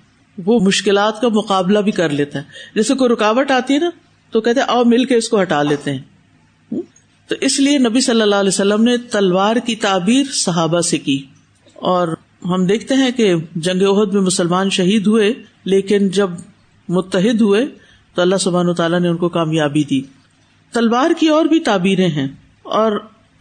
وہ 0.44 0.60
مشکلات 0.60 1.20
کا 1.20 1.28
مقابلہ 1.28 1.78
بھی 1.78 1.92
کر 1.92 2.08
لیتا 2.08 2.38
ہے 2.38 2.44
جیسے 2.74 2.94
کوئی 2.94 3.10
رکاوٹ 3.10 3.50
آتی 3.50 3.74
ہے 3.74 3.78
نا، 3.78 3.90
تو 4.30 4.40
کہتے 4.40 4.60
آؤ 4.60 4.84
مل 4.84 5.04
کے 5.04 5.14
اس 5.14 5.28
کو 5.28 5.42
ہٹا 5.42 5.62
لیتے 5.62 5.92
ہیں۔ 5.92 6.02
تو 7.28 7.34
اس 7.40 7.60
لیے 7.60 7.78
نبی 7.78 8.00
صلی 8.00 8.22
اللہ 8.22 8.34
علیہ 8.34 8.48
وسلم 8.48 8.84
نے 8.84 8.96
تلوار 8.96 9.56
کی 9.56 9.76
تعبیر 9.76 10.24
صحابہ 10.32 10.80
سے 10.80 10.98
کی۔ 10.98 11.22
اور 11.74 12.08
ہم 12.44 12.66
دیکھتے 12.66 12.94
ہیں 12.94 13.10
کہ 13.10 13.34
جنگ 13.54 13.82
عہد 13.82 14.14
میں 14.14 14.22
مسلمان 14.22 14.70
شہید 14.70 15.06
ہوئے، 15.06 15.32
لیکن 15.64 16.08
جب 16.08 16.30
متحد 16.88 17.40
ہوئے، 17.40 17.66
تو 18.14 18.22
اللہ 18.22 18.36
سبحان 18.36 18.74
تعالیٰ 18.74 19.00
نے 19.00 19.08
ان 19.08 19.16
کو 19.16 19.28
کامیابی 19.28 19.84
دی۔ 19.84 20.00
تلوار 20.72 21.10
کی 21.20 21.28
اور 21.28 21.44
بھی 21.44 21.60
تعبیریں 21.60 22.08
ہیں۔ 22.08 22.28
اور 22.62 22.92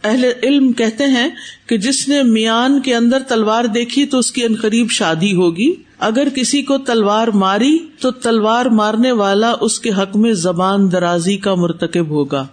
اہل 0.04 0.32
علم 0.42 0.72
کہتے 0.72 1.04
ہیں 1.04 1.28
کہ 1.66 1.78
جس 1.78 2.08
نے 2.08 2.22
میان 2.22 2.80
کے 2.80 2.94
اندر 2.94 3.22
تلوار 3.28 3.64
دیکھی 3.64 4.06
تو 4.06 4.18
اس 4.18 4.32
کی 4.32 4.44
انقریب 4.44 4.90
شادی 4.90 5.32
ہوگی۔ 5.32 5.74
اگر 5.98 6.28
کسی 6.34 6.62
کو 6.62 6.78
تلوار 6.78 7.28
ماری 7.28 7.78
تو 8.00 8.10
تلوار 8.10 8.66
مارنے 8.66 9.12
والا 9.12 9.54
اس 9.60 9.80
کے 9.80 9.90
حق 9.90 10.16
میں 10.16 10.32
زبان 10.32 10.92
درازی 10.92 11.36
کا 11.36 11.54
مرتکب 11.54 12.08
ہوگا۔ 12.08 12.46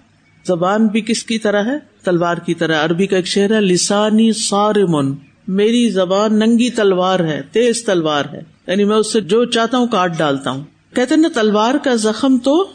زبان 0.47 0.87
بھی 0.87 1.01
کس 1.01 1.23
کی 1.23 1.39
طرح 1.39 1.63
ہے؟ 1.63 1.77
تلوار 2.03 2.37
کی 2.37 2.53
طرح۔ 2.53 2.85
عربی 2.85 3.07
کا 3.07 3.15
ایک 3.15 3.27
شعر 3.27 3.49
ہے، 3.49 3.61
لسانی 3.61 4.31
سارمن 4.31 5.15
میری 5.47 5.89
زبان 5.89 6.39
ننگی 6.39 6.69
تلوار 6.69 7.19
ہے، 7.19 7.41
تیز 7.51 7.85
تلوار 7.85 8.25
ہے۔ 8.33 8.41
یعنی 8.67 8.83
میں 8.83 8.95
اس 8.95 9.13
سے 9.13 9.21
جو 9.21 9.45
چاہتا 9.45 9.77
ہوں 9.77 9.87
کاٹ 9.87 10.17
ڈالتا 10.17 10.51
ہوں۔ 10.51 10.63
کہتے 10.95 11.15
نا، 11.15 11.27
تلوار 11.33 11.75
کا 11.83 11.95
زخم 11.95 12.37
تو 12.37 12.67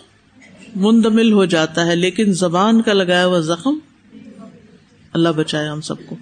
مندمل 0.76 1.32
ہو 1.32 1.44
جاتا 1.44 1.86
ہے، 1.86 1.96
لیکن 1.96 2.32
زبان 2.32 2.82
کا 2.82 2.92
لگایا 2.92 3.26
ہوا 3.26 3.38
زخم 3.38 3.78
اللہ 5.12 5.28
بچائے 5.28 5.68
ہم 5.68 5.80
سب 5.80 5.94
کو۔ 6.06 6.16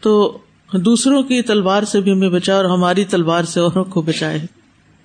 تو 0.00 0.38
دوسروں 0.72 1.22
کی 1.22 1.42
تلوار 1.42 1.82
سے 1.82 2.00
بھی 2.00 2.12
ہمیں 2.12 2.28
بچائے 2.28 2.56
اور 2.56 2.64
ہماری 2.64 3.04
تلوار 3.04 3.44
سے 3.44 3.60
اوروں 3.60 3.84
کو 3.84 4.02
بچائے۔ 4.02 4.38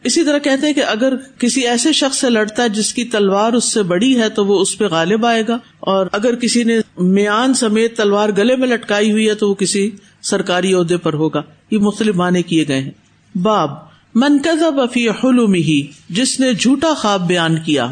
اسی 0.04 0.24
طرح 0.24 0.38
کہتے 0.38 0.68
ہیں 0.68 0.74
کہ 0.74 0.84
اگر 0.84 1.14
کسی 1.38 1.68
ایسے 1.68 1.92
شخص 1.92 2.18
سے 2.18 2.30
لڑتا 2.30 2.64
ہے 2.64 2.70
جس 2.70 2.94
کی 2.94 3.04
تلوار 3.04 3.54
اس 3.54 3.74
سے 3.74 3.84
بڑی 3.84 4.20
ہے 4.20 4.30
تو 4.30 4.46
وہ 4.46 4.62
اس 4.62 4.78
پہ 4.78 4.86
غالب 4.86 5.26
آئے 5.26 5.44
گا 5.48 5.58
اور 5.80 6.08
اگر 6.12 6.36
کسی 6.36 6.64
نے 6.64 6.80
میان 6.98 7.54
سمیت 7.54 7.98
تلوار 7.98 8.30
گلے 8.38 8.56
میں 8.56 8.68
لٹکائی 8.68 9.12
ہوئی 9.12 9.30
ہے 9.30 9.36
تو 9.36 9.50
وہ 9.50 9.54
کسی 9.54 9.92
سرکاری 10.22 10.74
عہدے 10.74 10.98
پر 10.98 11.14
ہوگا۔ 11.14 11.42
یہ 11.72 11.78
مختلف 11.78 12.16
معنی 12.16 12.44
کیے 12.44 12.66
گئے 12.68 12.82
ہیں۔ 12.82 12.92
باب 13.38 13.70
منقز 14.16 14.64
بفی 14.64 15.10
حلوم 15.10 15.54
ہی 15.54 15.88
جس 16.10 16.40
نے 16.40 16.54
جھوٹا 16.54 16.94
خواب 16.94 17.28
بیان 17.28 17.56
کیا۔ 17.66 17.86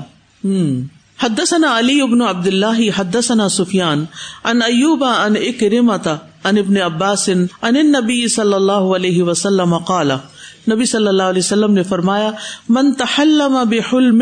ہوں 0.44 0.82
حدثنا 1.24 1.78
علی 1.80 2.02
ابن 2.02 2.22
عبد 2.22 2.48
اللہ 2.48 2.80
حدثنا 2.98 3.48
سفیان 3.50 4.04
ان 4.44 4.62
ایوب 4.62 5.04
ان 5.04 5.36
اکرمتا 5.36 6.16
ان 6.46 6.58
ابن 6.58 6.78
عباس 6.78 7.30
ان 7.30 7.46
النبی 7.62 8.28
صلی 8.28 8.54
اللہ 8.54 8.90
علیہ 8.96 9.24
وسلم 9.24 9.78
قال، 9.78 10.12
نبی 10.70 10.86
صلی 10.86 11.08
اللہ 11.08 11.24
علیہ 11.24 11.42
وسلم 11.44 11.74
نے 11.74 11.84
فرمایا، 11.84 12.32
من 12.70 12.92
تحلم 12.94 13.58
بحلم، 13.70 14.22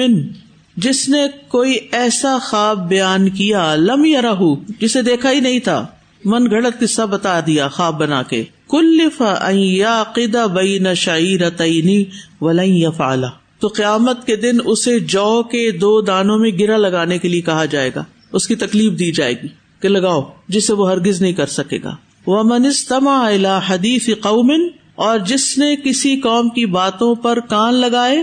جس 0.78 1.08
نے 1.10 1.26
کوئی 1.48 1.78
ایسا 1.92 2.38
خواب 2.44 2.88
بیان 2.90 3.30
کیا، 3.30 3.76
لم 3.76 4.06
یرہ 4.06 4.34
جسے 4.82 5.02
دیکھا 5.02 5.32
ہی 5.32 5.40
نہیں 5.40 5.60
تھا، 5.60 5.86
من 6.26 6.50
گھڑت 6.52 6.80
قصہ 6.80 7.06
بتا 7.12 7.40
دیا 7.48 7.68
خواب 7.68 8.00
بنا 8.00 8.22
کے، 8.24 8.44
کلف 8.70 9.22
ان 9.22 9.58
یاقد 9.58 10.36
بین 10.54 10.94
شعیرتین 10.96 12.04
ولن 12.42 12.76
یفعلہ. 12.76 13.28
تو 13.62 13.68
قیامت 13.68 14.26
کے 14.26 14.36
دن 14.36 14.58
اسے 14.66 15.00
جو 15.00 15.44
کے 15.44 15.72
دو 15.72 16.02
دانوں 16.02 16.38
میں 16.38 16.52
گرا 16.60 16.78
لگانے 16.78 17.18
کے 17.18 17.28
لیے 17.28 17.42
کہا 17.42 17.66
جائے 17.66 17.92
گا۔ 17.96 18.04
اس 18.32 18.48
کی 18.48 18.56
تکلیف 18.56 19.00
دی 19.00 19.12
جائے 19.12 19.34
گی 19.34 19.48
کہ 19.80 19.90
لگاؤ 19.90 20.22
جسے 20.48 20.74
وہ 20.74 20.92
ہرگز 20.92 21.22
نہیں 21.22 21.34
کر 21.34 21.46
سکے 21.46 21.80
گا۔ 21.84 21.96
وہ 22.28 22.44
منستما 22.44 23.30
حدیف 23.70 24.10
قومن 24.22 24.68
اور 24.96 25.20
جس 25.20 25.58
نے 25.58 25.76
کسی 25.76 26.20
قوم 26.20 26.50
کی 26.50 26.66
باتوں 26.66 27.16
پر 27.16 27.40
کان 27.40 27.74
لگائے 27.74 28.16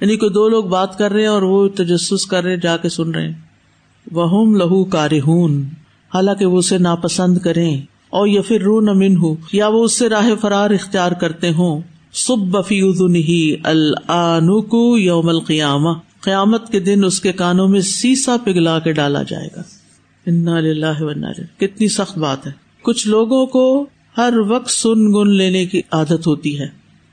یعنی 0.00 0.16
کوئی 0.16 0.30
دو 0.30 0.48
لوگ 0.48 0.64
بات 0.64 0.98
کر 0.98 1.12
رہے 1.12 1.20
ہیں 1.20 1.28
اور 1.28 1.42
وہ 1.42 1.68
تجسس 1.68 2.26
کر 2.26 2.44
رہے، 2.44 2.56
جا 2.56 2.76
کے 2.76 2.88
سن 2.88 3.10
رہے 3.10 3.32
وہ 4.12 4.56
لہو 4.56 4.84
کار 4.84 5.10
حالانکہ 6.14 6.46
وہ 6.46 6.58
اسے 6.58 6.78
ناپسند 6.78 7.38
کریں 7.38 7.80
اور 8.10 8.28
یا 8.28 8.42
پھر 8.42 8.62
رو 8.62 8.80
نمن 8.80 9.16
ہو 9.16 9.34
یا 9.52 9.68
وہ 9.68 9.84
اس 9.84 9.98
سے 9.98 10.08
راہ 10.08 10.28
فرار 10.40 10.70
اختیار 10.70 11.12
کرتے 11.12 11.52
ہوں۔ 11.52 11.80
سب 12.12 12.38
بفی 12.38 13.56
الکو 13.64 14.98
یوم 14.98 15.28
القیامہ، 15.28 15.88
قیامت 16.20 16.68
کے 16.68 16.80
دن 16.80 17.04
اس 17.04 17.20
کے 17.20 17.32
کانوں 17.32 17.68
میں 17.68 17.80
سیسا 17.80 18.36
پگلا 18.44 18.78
کے 18.78 18.92
ڈالا 18.92 19.22
جائے 19.22 19.48
گا۔ 19.56 19.62
کتنی 21.58 21.88
سخت 21.88 22.18
بات 22.18 22.46
ہے۔ 22.46 22.52
کچھ 22.82 23.08
لوگوں 23.08 23.46
کو 23.46 23.86
ہر 24.18 24.34
وقت 24.48 24.70
سن 24.70 25.12
گن 25.12 25.30
لینے 25.30 25.66
کی 25.66 25.80
عادت 25.90 26.26
ہوتی 26.26 26.60
ہے۔ 26.60 26.66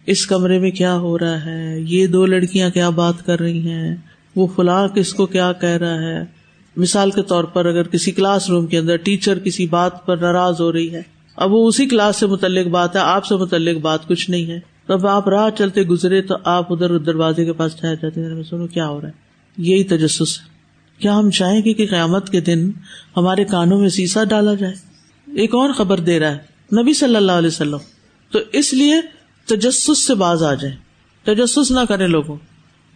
اس 0.05 0.25
کمرے 0.25 0.59
میں 0.59 0.71
کیا 0.71 0.97
ہو 0.97 1.19
رہا 1.19 1.45
ہے؟ 1.45 1.79
یہ 1.79 2.07
دو 2.07 2.25
لڑکیاں 2.25 2.69
کیا 2.69 2.89
بات 2.89 3.25
کر 3.25 3.39
رہی 3.39 3.69
ہیں؟ 3.69 3.95
وہ 4.35 4.47
فلاں 4.55 4.87
کس 4.87 5.13
کو 5.13 5.25
کیا 5.25 5.51
کہہ 5.51 5.69
رہا 5.69 6.01
ہے؟ 6.01 6.25
مثال 6.77 7.11
کے 7.11 7.21
طور 7.21 7.43
پر 7.43 7.65
اگر 7.65 7.83
کسی 7.83 8.11
کلاس 8.11 8.49
روم 8.49 8.65
کے 8.65 8.77
اندر 8.77 8.95
ٹیچر 8.95 9.39
کسی 9.39 9.67
بات 9.67 10.05
پر 10.05 10.17
ناراض 10.17 10.61
ہو 10.61 10.71
رہی 10.71 10.93
ہے، 10.93 11.01
اب 11.35 11.53
وہ 11.53 11.67
اسی 11.67 11.85
کلاس 11.85 12.15
سے 12.15 12.25
متعلق 12.25 12.67
بات 12.67 12.95
ہے، 12.95 13.01
آپ 13.01 13.25
سے 13.25 13.35
متعلق 13.35 13.81
بات 13.81 14.07
کچھ 14.07 14.29
نہیں 14.29 14.45
ہے۔ 14.45 14.76
تب 14.87 15.07
آپ 15.07 15.29
راہ 15.29 15.49
چلتے 15.49 15.81
گزرے 15.81 16.21
تو 16.21 16.35
آپ 16.43 16.73
ادھر 16.73 16.97
دروازے 16.97 17.45
کے 17.45 17.53
پاس 17.53 17.75
ٹھہر 17.75 17.95
جاتے 17.95 18.23
ہیں۔ 18.23 18.43
سنو، 18.43 18.67
کیا 18.67 18.87
ہو 18.87 19.01
رہا 19.01 19.07
ہے؟ 19.07 19.13
یہی 19.57 19.83
تجسس 19.83 20.39
ہے۔ 20.39 20.45
کیا 20.99 21.17
ہم 21.17 21.29
چاہیں 21.29 21.61
گے 21.65 21.73
کہ 21.73 21.87
قیامت 21.87 22.29
کے 22.29 22.41
دن 22.41 22.71
ہمارے 23.17 23.45
کانوں 23.45 23.79
میں 23.79 23.89
سیسا 23.89 24.23
ڈالا 24.23 24.53
جائے؟ 24.53 24.73
ایک 25.35 25.55
اور 25.55 25.73
خبر 25.73 25.99
دے 25.99 26.19
رہا 26.19 26.31
ہے، 26.31 26.37
نبی 26.81 26.93
صلی 26.93 27.15
اللہ 27.15 27.31
علیہ 27.31 27.47
وسلم۔ 27.47 27.77
تو 28.31 28.39
اس 28.53 28.73
لیے 28.73 28.95
تجسس 29.45 30.07
سے 30.07 30.15
باز 30.15 30.43
آ 30.43 30.53
جائے 30.53 30.75
تجسس 31.23 31.71
نہ 31.71 31.79
کرے 31.89 32.07
لوگوں۔ 32.07 32.37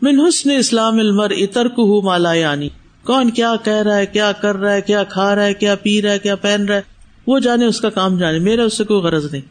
من 0.01 0.19
حسن 0.27 0.51
اسلام 0.51 0.99
المر 0.99 1.29
اتر 1.29 1.67
کو 1.67 2.01
مالا 2.01 2.33
یعنی۔ 2.33 2.69
کون 3.03 3.29
کیا 3.29 3.55
کہہ 3.63 3.73
رہا 3.73 3.97
ہے، 3.97 4.05
کیا 4.05 4.31
کر 4.31 4.55
رہا 4.55 4.73
ہے، 4.73 4.81
کیا 4.81 5.03
کھا 5.03 5.35
رہا 5.35 5.45
ہے، 5.45 5.53
کیا 5.53 5.75
پی 5.75 6.01
رہا 6.01 6.11
ہے، 6.11 6.19
کیا 6.19 6.35
پہن 6.35 6.65
رہا 6.65 6.75
ہے؟ 6.75 6.81
وہ 7.27 7.39
جانے 7.39 7.65
اس 7.65 7.81
کا 7.81 7.89
کام 7.89 8.17
جانے، 8.17 8.39
میرا 8.39 8.63
اس 8.63 8.77
سے 8.77 8.83
کوئی 8.83 9.01
غرض 9.01 9.31
نہیں۔ 9.31 9.41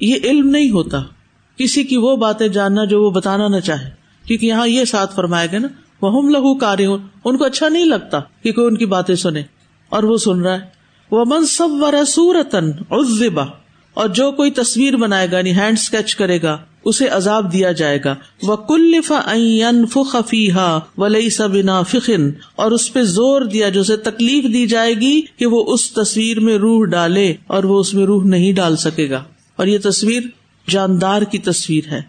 یہ 0.00 0.14
علم 0.24 0.50
نہیں 0.50 0.70
ہوتا۔ 0.70 0.98
کسی 1.62 1.82
کی 1.82 1.96
وہ 1.96 2.16
باتیں 2.16 2.48
جاننا 2.48 2.84
جو 2.84 3.02
وہ 3.02 3.10
بتانا 3.10 3.48
نہ 3.48 3.60
چاہے۔ 3.60 3.90
کیونکہ 4.26 4.46
یہاں 4.46 4.68
یہ 4.68 4.84
ساتھ 4.84 5.14
فرمائے 5.14 5.48
گا 5.52 5.58
نا 5.58 5.68
وہ 6.02 6.18
ہم 6.18 6.28
لہو 6.28 6.58
کاری 6.58 6.86
ہوں 6.86 6.98
ان 7.24 7.36
کو 7.36 7.44
اچھا 7.44 7.68
نہیں 7.68 7.84
لگتا 7.84 8.20
کہ 8.42 8.52
کوئی 8.52 8.66
ان 8.66 8.76
کی 8.76 8.86
باتیں 8.86 9.14
سنے۔ 9.14 9.42
اور 9.88 10.02
وہ 10.02 10.16
سن 10.16 10.40
رہا 10.40 10.54
ہے۔ 10.54 10.60
وہ 11.10 11.24
منصب 11.26 11.68
و 11.70 11.90
رسورتن 11.90 12.70
اور 13.94 14.08
جو 14.08 14.32
کوئی 14.32 14.50
تصویر 14.50 14.96
بنائے 14.96 15.30
گا 15.32 15.38
یعنی 15.38 15.52
ہینڈ 15.52 15.76
اسکیچ 15.80 16.16
کرے 16.16 16.42
گا، 16.42 16.58
اسے 16.84 17.08
عذاب 17.08 17.52
دیا 17.52 17.72
جائے 17.72 17.98
گا۔ 18.04 18.14
وہ 18.42 18.56
کلفا 18.56 20.20
فیحا 20.20 20.78
ولی 20.98 21.30
سبنا 21.30 21.82
فخن 21.82 22.30
اور 22.56 22.70
اس 22.70 22.92
پہ 22.92 23.02
زور 23.02 23.42
دیا، 23.42 23.68
جو 23.68 23.80
اسے 23.80 23.96
تکلیف 23.96 24.44
دی 24.44 24.66
جائے 24.66 24.94
گی 24.94 25.22
کہ 25.36 25.46
وہ 25.46 25.74
اس 25.74 25.92
تصویر 25.92 26.40
میں 26.40 26.58
روح 26.58 26.84
ڈالے 26.84 27.34
اور 27.46 27.64
وہ 27.64 27.80
اس 27.80 27.94
میں 27.94 28.06
روح 28.06 28.24
نہیں 28.24 28.52
ڈال 28.52 28.76
سکے 28.76 29.10
گا۔ 29.10 29.24
اور 29.56 29.66
یہ 29.66 29.78
تصویر 29.82 30.20
جاندار 30.68 31.22
کی 31.22 31.38
تصویر 31.38 31.84
ہے۔ 31.90 32.02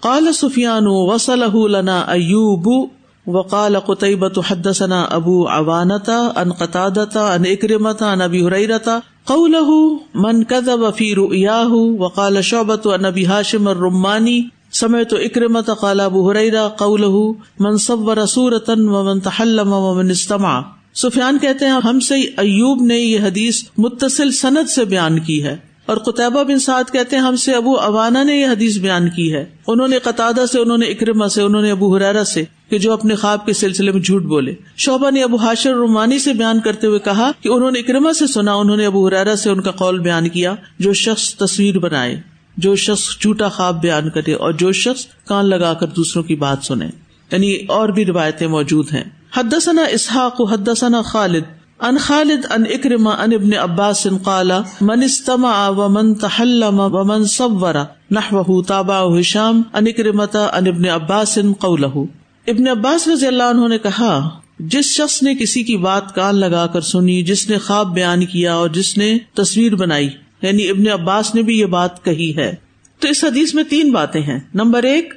قال 0.00 0.32
سفیان 0.32 0.84
وسل 0.86 1.72
لنا 1.72 2.00
ایوب 2.00 2.90
وقال 3.26 3.78
قطعبۃ 3.78 4.40
حدثنا 4.50 5.02
ابو 5.02 5.48
عوانتا 5.48 6.28
ان 6.36 6.52
قطادتا 6.52 7.34
ان 7.34 7.42
اکرمتا 7.50 8.12
ان 8.12 8.20
ابی 8.20 8.46
حریرتا 8.46 8.98
قوله 9.24 9.74
من 10.14 10.44
كذب 10.44 10.94
في 10.96 11.14
رؤياه 11.14 11.72
وقال 11.98 12.42
شعبة 12.42 12.94
ان 12.94 13.04
ابي 13.04 13.26
هاشم 13.26 13.68
الرماني 13.68 14.40
سمعت 14.72 15.12
اکرمت 15.12 15.70
قال 15.80 16.00
ابو 16.00 16.30
حریرہ 16.30 16.68
قوله 16.68 17.32
من 17.60 17.76
صور 17.76 18.26
سورة 18.26 18.68
ومن 18.68 19.20
تحلم 19.20 19.72
ومن 19.72 20.10
استمع۔ 20.10 20.60
سفیان 20.94 21.38
کہتے 21.38 21.64
ہیں 21.64 21.72
ہم 21.72 22.00
سے 22.00 22.14
ایوب 22.14 22.82
نے 22.82 22.98
یہ 22.98 23.20
حدیث 23.20 23.62
متصل 23.78 24.30
صنعت 24.30 24.70
سے 24.70 24.84
بیان 24.84 25.18
کی 25.18 25.44
ہے۔ 25.44 25.56
اور 25.86 25.96
قطبہ 25.96 26.42
بن 26.42 26.58
سعد 26.58 26.92
کہتے 26.92 27.16
ہیں، 27.16 27.22
ہم 27.22 27.36
سے 27.36 27.52
ابو 27.52 27.76
اوانا 27.76 28.22
نے 28.22 28.36
یہ 28.36 28.46
حدیث 28.46 28.78
بیان 28.78 29.10
کی 29.10 29.34
ہے۔ 29.34 29.44
انہوں 29.66 29.88
نے 29.88 29.98
قطع 29.98 30.30
سے، 30.52 30.58
انہوں 30.58 30.78
نے 30.78 30.86
اکرما 30.86 31.28
سے، 31.28 31.42
انہوں 31.42 31.62
نے 31.62 31.70
ابو 31.70 31.96
حرارا 31.96 32.24
سے 32.24 32.44
کہ 32.70 32.78
جو 32.78 32.92
اپنے 32.92 33.14
خواب 33.14 33.46
کے 33.46 33.52
سلسلے 33.52 33.92
میں 33.92 34.00
جھوٹ 34.00 34.22
بولے۔ 34.22 34.54
شوبا 34.76 35.10
نے 35.10 35.22
ابو 35.22 35.36
حاشر 35.36 35.72
رومانی 35.74 36.18
سے 36.18 36.32
بیان 36.32 36.60
کرتے 36.60 36.86
ہوئے 36.86 36.98
کہا 36.98 37.30
کہ 37.40 37.48
انہوں 37.48 37.70
نے 37.70 37.78
اکرما 37.78 38.12
سے 38.12 38.26
سنا، 38.26 38.54
انہوں 38.54 38.76
نے 38.76 38.86
ابو 38.86 39.08
حرارا 39.08 39.36
سے 39.36 39.50
ان 39.50 39.60
کا 39.60 39.70
قول 39.70 39.98
بیان 39.98 40.28
کیا، 40.28 40.54
جو 40.78 40.92
شخص 40.92 41.34
تصویر 41.34 41.78
بنائے، 41.78 42.20
جو 42.56 42.76
شخص 42.76 43.18
جھوٹا 43.20 43.48
خواب 43.48 43.82
بیان 43.82 44.10
کرے 44.10 44.34
اور 44.34 44.52
جو 44.52 44.72
شخص 44.72 45.06
کان 45.24 45.46
لگا 45.46 45.74
کر 45.74 45.86
دوسروں 45.86 46.24
کی 46.24 46.34
بات 46.34 46.58
سنے۔ 46.62 46.86
یعنی 47.32 47.56
اور 47.68 47.88
بھی 47.88 48.04
روایتیں 48.04 48.46
موجود 48.46 48.92
ہیں۔ 48.92 49.04
حدثنا 49.36 49.82
اسحاق 49.82 50.40
حدثنا 50.52 51.02
خالد۔ 51.02 51.42
ان 51.80 51.98
خالد 51.98 52.46
ان 52.50 52.64
اکرما 52.74 53.10
ان 53.10 53.32
ابن 53.32 53.54
عباس 53.54 54.06
قال، 54.22 54.52
من 54.80 55.02
استمع 55.02 55.68
ومن 55.68 56.14
تحلم 56.14 56.80
ومن 56.80 57.24
صور 57.24 57.74
نحوه 58.10 58.62
تابعه 58.66 59.18
هشام 59.18 59.62
ان 59.72 59.86
اکرمتا 59.86 60.44
ان 60.44 60.66
ابن 60.66 60.88
عباس 60.88 61.38
قوله. 61.58 62.02
ابن 62.46 62.68
عباس 62.68 63.08
رضی 63.08 63.26
اللہ 63.26 63.42
عنہ 63.42 63.68
نے 63.68 63.78
کہا، 63.78 64.28
جس 64.58 64.84
شخص 64.84 65.22
نے 65.22 65.34
کسی 65.34 65.62
کی 65.62 65.76
بات 65.76 66.14
کان 66.14 66.34
لگا 66.34 66.66
کر 66.66 66.80
سنی، 66.80 67.22
جس 67.22 67.50
نے 67.50 67.58
خواب 67.58 67.94
بیان 67.94 68.26
کیا 68.26 68.54
اور 68.54 68.68
جس 68.68 68.98
نے 68.98 69.18
تصویر 69.34 69.74
بنائی 69.74 70.08
یعنی 70.42 70.68
ابن 70.68 70.88
عباس 70.88 71.34
نے 71.34 71.42
بھی 71.42 71.58
یہ 71.58 71.66
بات 71.66 72.04
کہی 72.04 72.36
ہے. 72.36 72.54
تو 72.98 73.08
اس 73.08 73.24
حدیث 73.24 73.54
میں 73.54 73.64
تین 73.64 73.92
باتیں 73.92 74.22
ہیں۔ 74.22 74.40
نمبر 74.54 74.82
ایک، 74.82 75.14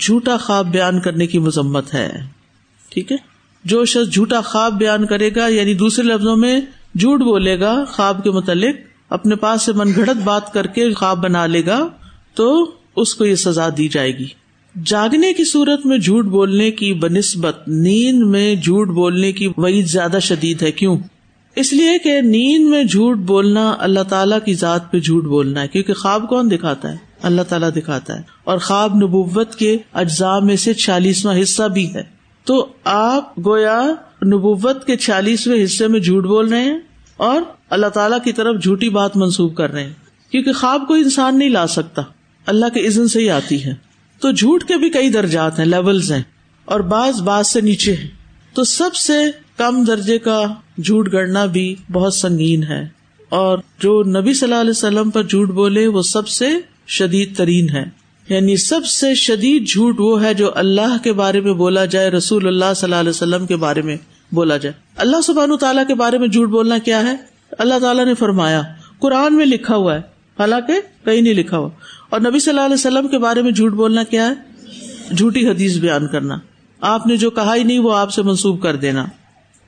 جھوٹا 0.00 0.36
خواب 0.36 0.66
بیان 0.66 1.00
کرنے 1.00 1.26
کی 1.26 1.38
مذمت 1.38 1.94
ہے۔ 1.94 2.12
ٹھیک 2.88 3.12
ہے؟ 3.12 3.35
جو 3.66 3.84
شخص 3.84 4.12
جھوٹا 4.12 4.40
خواب 4.40 4.72
بیان 4.78 5.06
کرے 5.06 5.30
گا 5.36 5.46
یعنی 5.48 5.74
دوسرے 5.74 6.04
لفظوں 6.04 6.36
میں 6.36 6.60
جھوٹ 6.98 7.20
بولے 7.20 7.60
گا، 7.60 7.84
خواب 7.88 8.24
کے 8.24 8.30
متعلق 8.30 8.76
اپنے 9.10 9.36
پاس 9.36 9.62
سے 9.62 9.72
من 9.72 9.92
گھڑت 9.94 10.16
بات 10.24 10.52
کر 10.52 10.66
کے 10.66 10.92
خواب 10.92 11.18
بنا 11.18 11.46
لے 11.46 11.66
گا، 11.66 11.88
تو 12.34 12.70
اس 12.96 13.14
کو 13.14 13.24
یہ 13.24 13.34
سزا 13.34 13.68
دی 13.76 13.88
جائے 13.88 14.18
گی۔ 14.18 14.26
جاگنے 14.84 15.32
کی 15.32 15.44
صورت 15.44 15.86
میں 15.86 15.98
جھوٹ 15.98 16.24
بولنے 16.24 16.70
کی 16.70 16.94
بنسبت 16.94 17.68
نیند 17.68 18.22
میں 18.22 18.54
جھوٹ 18.54 18.88
بولنے 18.88 19.32
کی 19.32 19.48
وعید 19.56 19.86
زیادہ 19.86 20.18
شدید 20.22 20.62
ہے۔ 20.62 20.72
کیوں؟ 20.72 20.98
اس 21.56 21.72
لیے 21.72 21.98
کہ 21.98 22.20
نیند 22.20 22.70
میں 22.70 22.84
جھوٹ 22.84 23.16
بولنا 23.16 23.76
اللہ 23.78 24.02
تعالیٰ 24.02 24.38
کی 24.44 24.54
ذات 24.54 24.92
پہ 24.92 25.00
جھوٹ 25.00 25.24
بولنا 25.24 25.62
ہے، 25.62 25.68
کیونکہ 25.68 25.94
خواب 25.94 26.28
کون 26.28 26.50
دکھاتا 26.50 26.92
ہے؟ 26.92 26.96
اللہ 27.22 27.42
تعالیٰ 27.42 27.70
دکھاتا 27.76 28.16
ہے۔ 28.16 28.22
اور 28.44 28.58
خواب 28.58 28.96
نبوت 28.96 29.54
کے 29.54 29.76
اجزاء 29.92 30.38
میں 30.38 30.56
سے 30.56 30.74
چھیالیسواں 30.74 31.40
حصہ 31.42 31.62
بھی 31.62 31.94
ہے۔ 31.94 32.15
تو 32.46 32.68
آپ 32.84 33.38
گویا 33.46 33.82
نبوت 34.26 34.84
کے 34.84 34.96
چھیالیسویں 34.96 35.64
حصے 35.64 35.88
میں 35.88 36.00
جھوٹ 36.00 36.24
بول 36.24 36.48
رہے 36.48 36.60
ہیں 36.60 36.78
اور 37.16 37.42
اللہ 37.70 37.86
تعالیٰ 37.86 38.18
کی 38.24 38.32
طرف 38.32 38.62
جھوٹی 38.62 38.88
بات 38.88 39.16
منسوخ 39.16 39.54
کر 39.54 39.72
رہے 39.72 39.84
ہیں۔ 39.84 39.92
کیونکہ 40.30 40.52
خواب 40.52 40.82
کو 40.88 40.94
انسان 40.94 41.38
نہیں 41.38 41.50
لا 41.50 41.66
سکتا۔ 41.66 42.02
اللہ 42.46 42.66
کے 42.74 42.86
عزن 42.86 43.08
سے 43.08 43.20
ہی 43.20 43.30
آتی 43.30 43.64
ہے۔ 43.64 43.74
تو 44.20 44.32
جھوٹ 44.32 44.64
کے 44.64 44.76
بھی 44.76 44.90
کئی 44.90 45.10
درجات 45.10 45.58
ہیں 45.58 45.66
لیولز 45.66 46.12
ہیں۔ 46.12 46.22
اور 46.64 46.80
بعض 46.80 47.22
بعض 47.22 47.46
سے 47.46 47.60
نیچے 47.60 47.94
ہیں۔ 47.94 48.08
تو 48.54 48.64
سب 48.64 48.94
سے 48.94 49.12
کم 49.56 49.84
درجے 49.84 50.18
کا 50.18 50.42
جھوٹ 50.84 51.12
گڑنا 51.12 51.44
بھی 51.44 51.74
بہت 51.92 52.14
سنگین 52.14 52.62
ہے۔ 52.62 52.88
اور 53.28 53.58
جو 53.78 54.02
نبی 54.02 54.34
صلی 54.34 54.48
اللہ 54.48 54.60
علیہ 54.60 54.70
وسلم 54.70 55.10
پر 55.10 55.22
جھوٹ 55.22 55.48
بولے، 55.48 55.86
وہ 55.86 56.02
سب 56.02 56.28
سے 56.28 56.48
شدید 56.86 57.36
ترین 57.36 57.68
ہے۔ 57.68 57.84
یعنی 58.28 58.56
سب 58.56 58.86
سے 58.86 59.14
شدید 59.14 59.68
جھوٹ 59.68 60.00
وہ 60.00 60.22
ہے 60.22 60.34
جو 60.34 60.50
اللہ 60.54 60.96
کے 61.04 61.12
بارے 61.12 61.40
میں 61.40 61.52
بولا 61.52 61.84
جائے، 61.84 62.10
رسول 62.10 62.46
اللہ 62.46 62.64
صلی 62.76 62.86
اللہ 62.86 62.96
علیہ 62.96 63.10
وسلم 63.10 63.46
کے 63.46 63.56
بارے 63.56 63.82
میں 63.82 63.96
بولا 64.32 64.56
جائے۔ 64.56 64.72
اللہ 64.96 65.20
سبحان 65.20 65.56
تعالیٰ 65.56 65.86
کے 65.86 65.94
بارے 65.94 66.18
میں 66.18 66.28
جھوٹ 66.28 66.48
بولنا 66.48 66.78
کیا 66.78 67.02
ہے؟ 67.02 67.16
اللہ 67.58 67.74
تعالیٰ 67.80 68.04
نے 68.04 68.14
فرمایا، 68.14 68.62
قرآن 68.98 69.36
میں 69.36 69.46
لکھا 69.46 69.76
ہوا 69.76 69.94
ہے۔ 69.94 69.98
حالانکہ 70.38 70.72
کہیں 71.04 71.20
نہیں 71.20 71.34
لکھا 71.34 71.58
ہوا۔ 71.58 71.68
اور 72.10 72.20
نبی 72.20 72.38
صلی 72.38 72.50
اللہ 72.50 72.60
علیہ 72.60 72.74
وسلم 72.74 73.08
کے 73.08 73.18
بارے 73.18 73.42
میں 73.42 73.50
جھوٹ 73.50 73.72
بولنا 73.72 74.02
کیا 74.02 74.30
ہے؟ 74.30 74.34
جھوٹی 75.14 75.48
حدیث 75.48 75.76
بیان 75.76 76.06
کرنا۔ 76.06 76.38
آپ 76.80 77.06
نے 77.06 77.16
جو 77.16 77.30
کہا 77.30 77.54
ہی 77.54 77.62
نہیں، 77.62 77.78
وہ 77.78 77.96
آپ 77.96 78.12
سے 78.12 78.22
منسوب 78.22 78.62
کر 78.62 78.76
دینا۔ 78.76 79.04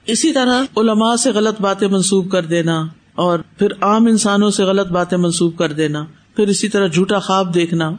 اسی 0.06 0.32
طرح 0.32 0.62
علماء 0.76 1.16
سے 1.16 1.30
غلط 1.30 1.60
باتیں 1.60 1.88
منسوب 1.88 2.30
کر 2.30 2.42
دینا 2.42 2.86
اور 3.14 3.38
پھر 3.58 3.68
عام 3.80 4.06
انسانوں 4.06 4.50
سے 4.50 4.64
غلط 4.64 4.86
باتیں 4.86 5.18
منسوب 5.18 5.58
کر 5.58 5.72
دینا۔ 5.72 6.04
پھر 6.36 6.48
اسی 6.48 6.68
طرح 6.68 6.86
جھوٹا 6.86 7.18
خواب 7.18 7.54
دیکھنا۔ 7.54 7.90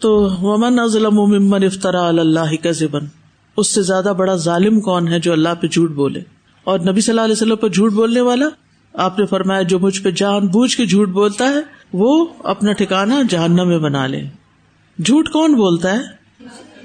تو 0.00 0.28
ومن 0.42 0.78
ازلم 0.78 1.14
ممن 1.14 1.64
افطرا 1.64 2.08
اللہ 2.08 2.62
کا 2.62 2.70
زبن 2.70 3.06
اس 3.56 3.74
سے 3.74 3.82
زیادہ 3.82 4.12
بڑا 4.18 4.34
ظالم 4.34 4.80
کون 4.80 5.08
ہے 5.08 5.20
جو 5.20 5.32
اللہ 5.32 5.48
پہ 5.60 5.66
جھوٹ 5.66 5.90
بولے؟ 5.90 6.20
اور 6.64 6.78
نبی 6.78 7.00
صلی 7.00 7.12
اللہ 7.12 7.20
علیہ 7.20 7.32
وسلم 7.32 7.56
پہ 7.56 7.68
جھوٹ 7.68 7.92
بولنے 7.92 8.20
والا؟ 8.20 8.46
آپ 8.94 9.18
نے 9.18 9.26
فرمایا، 9.26 9.62
جو 9.62 9.78
مجھ 9.78 10.02
پہ 10.02 10.10
جان 10.10 10.46
بوجھ 10.46 10.76
کے 10.76 10.86
جھوٹ 10.86 11.08
بولتا 11.08 11.48
ہے، 11.48 11.60
وہ 11.92 12.26
اپنا 12.44 12.72
ٹھکانا 12.72 13.22
جہنم 13.28 13.68
میں 13.68 13.78
بنا 13.78 14.06
لے۔ 14.06 14.22
جھوٹ 15.04 15.28
کون 15.28 15.52
بولتا 15.52 15.92
ہے؟ 15.92 15.98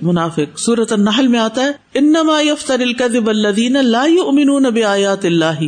منافق۔ 0.02 0.60
سورت 0.60 0.94
النحل 0.94 1.28
میں 1.28 1.40
آتا 1.40 1.62
ہے 1.62 1.72
انما 1.94 2.42
یفتر 2.42 2.80
الكذب 2.80 3.30
الذین 3.30 3.78
لا 3.82 4.06
یؤمنون 4.06 4.64
بآیات 4.64 5.26
اللہ 5.26 5.64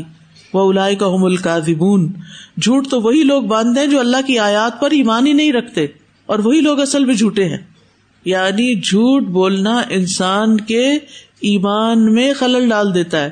واولئک 0.53 1.03
هم 1.03 1.25
الكاذبون۔ 1.25 2.13
جھوٹ 2.62 2.88
تو 2.88 3.01
وہی 3.01 3.23
لوگ 3.23 3.43
باندھتے 3.43 3.79
ہیں 3.79 3.88
جو 3.88 3.99
اللہ 3.99 4.17
کی 4.27 4.39
آیات 4.39 4.81
پر 4.81 4.91
ایمان 4.91 5.27
ہی 5.27 5.33
نہیں 5.33 5.53
رکھتے۔ 5.53 5.88
اور 6.27 6.39
وہی 6.39 6.61
لوگ 6.61 6.79
اصل 6.79 7.05
میں 7.05 7.15
جھوٹے 7.15 7.45
ہیں۔ 7.45 7.57
یعنی 8.25 8.75
جھوٹ 8.75 9.23
بولنا 9.23 9.81
انسان 9.89 10.57
کے 10.57 10.91
ایمان 11.41 12.13
میں 12.13 12.33
خلل 12.33 12.69
ڈال 12.69 12.93
دیتا 12.93 13.23
ہے۔ 13.23 13.29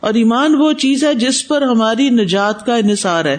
اور 0.00 0.14
ایمان 0.14 0.54
وہ 0.54 0.72
چیز 0.72 1.04
ہے 1.04 1.14
جس 1.14 1.48
پر 1.48 1.62
ہماری 1.62 2.10
نجات 2.10 2.66
کا 2.66 2.76
انحصار 2.76 3.24
ہے۔ 3.24 3.38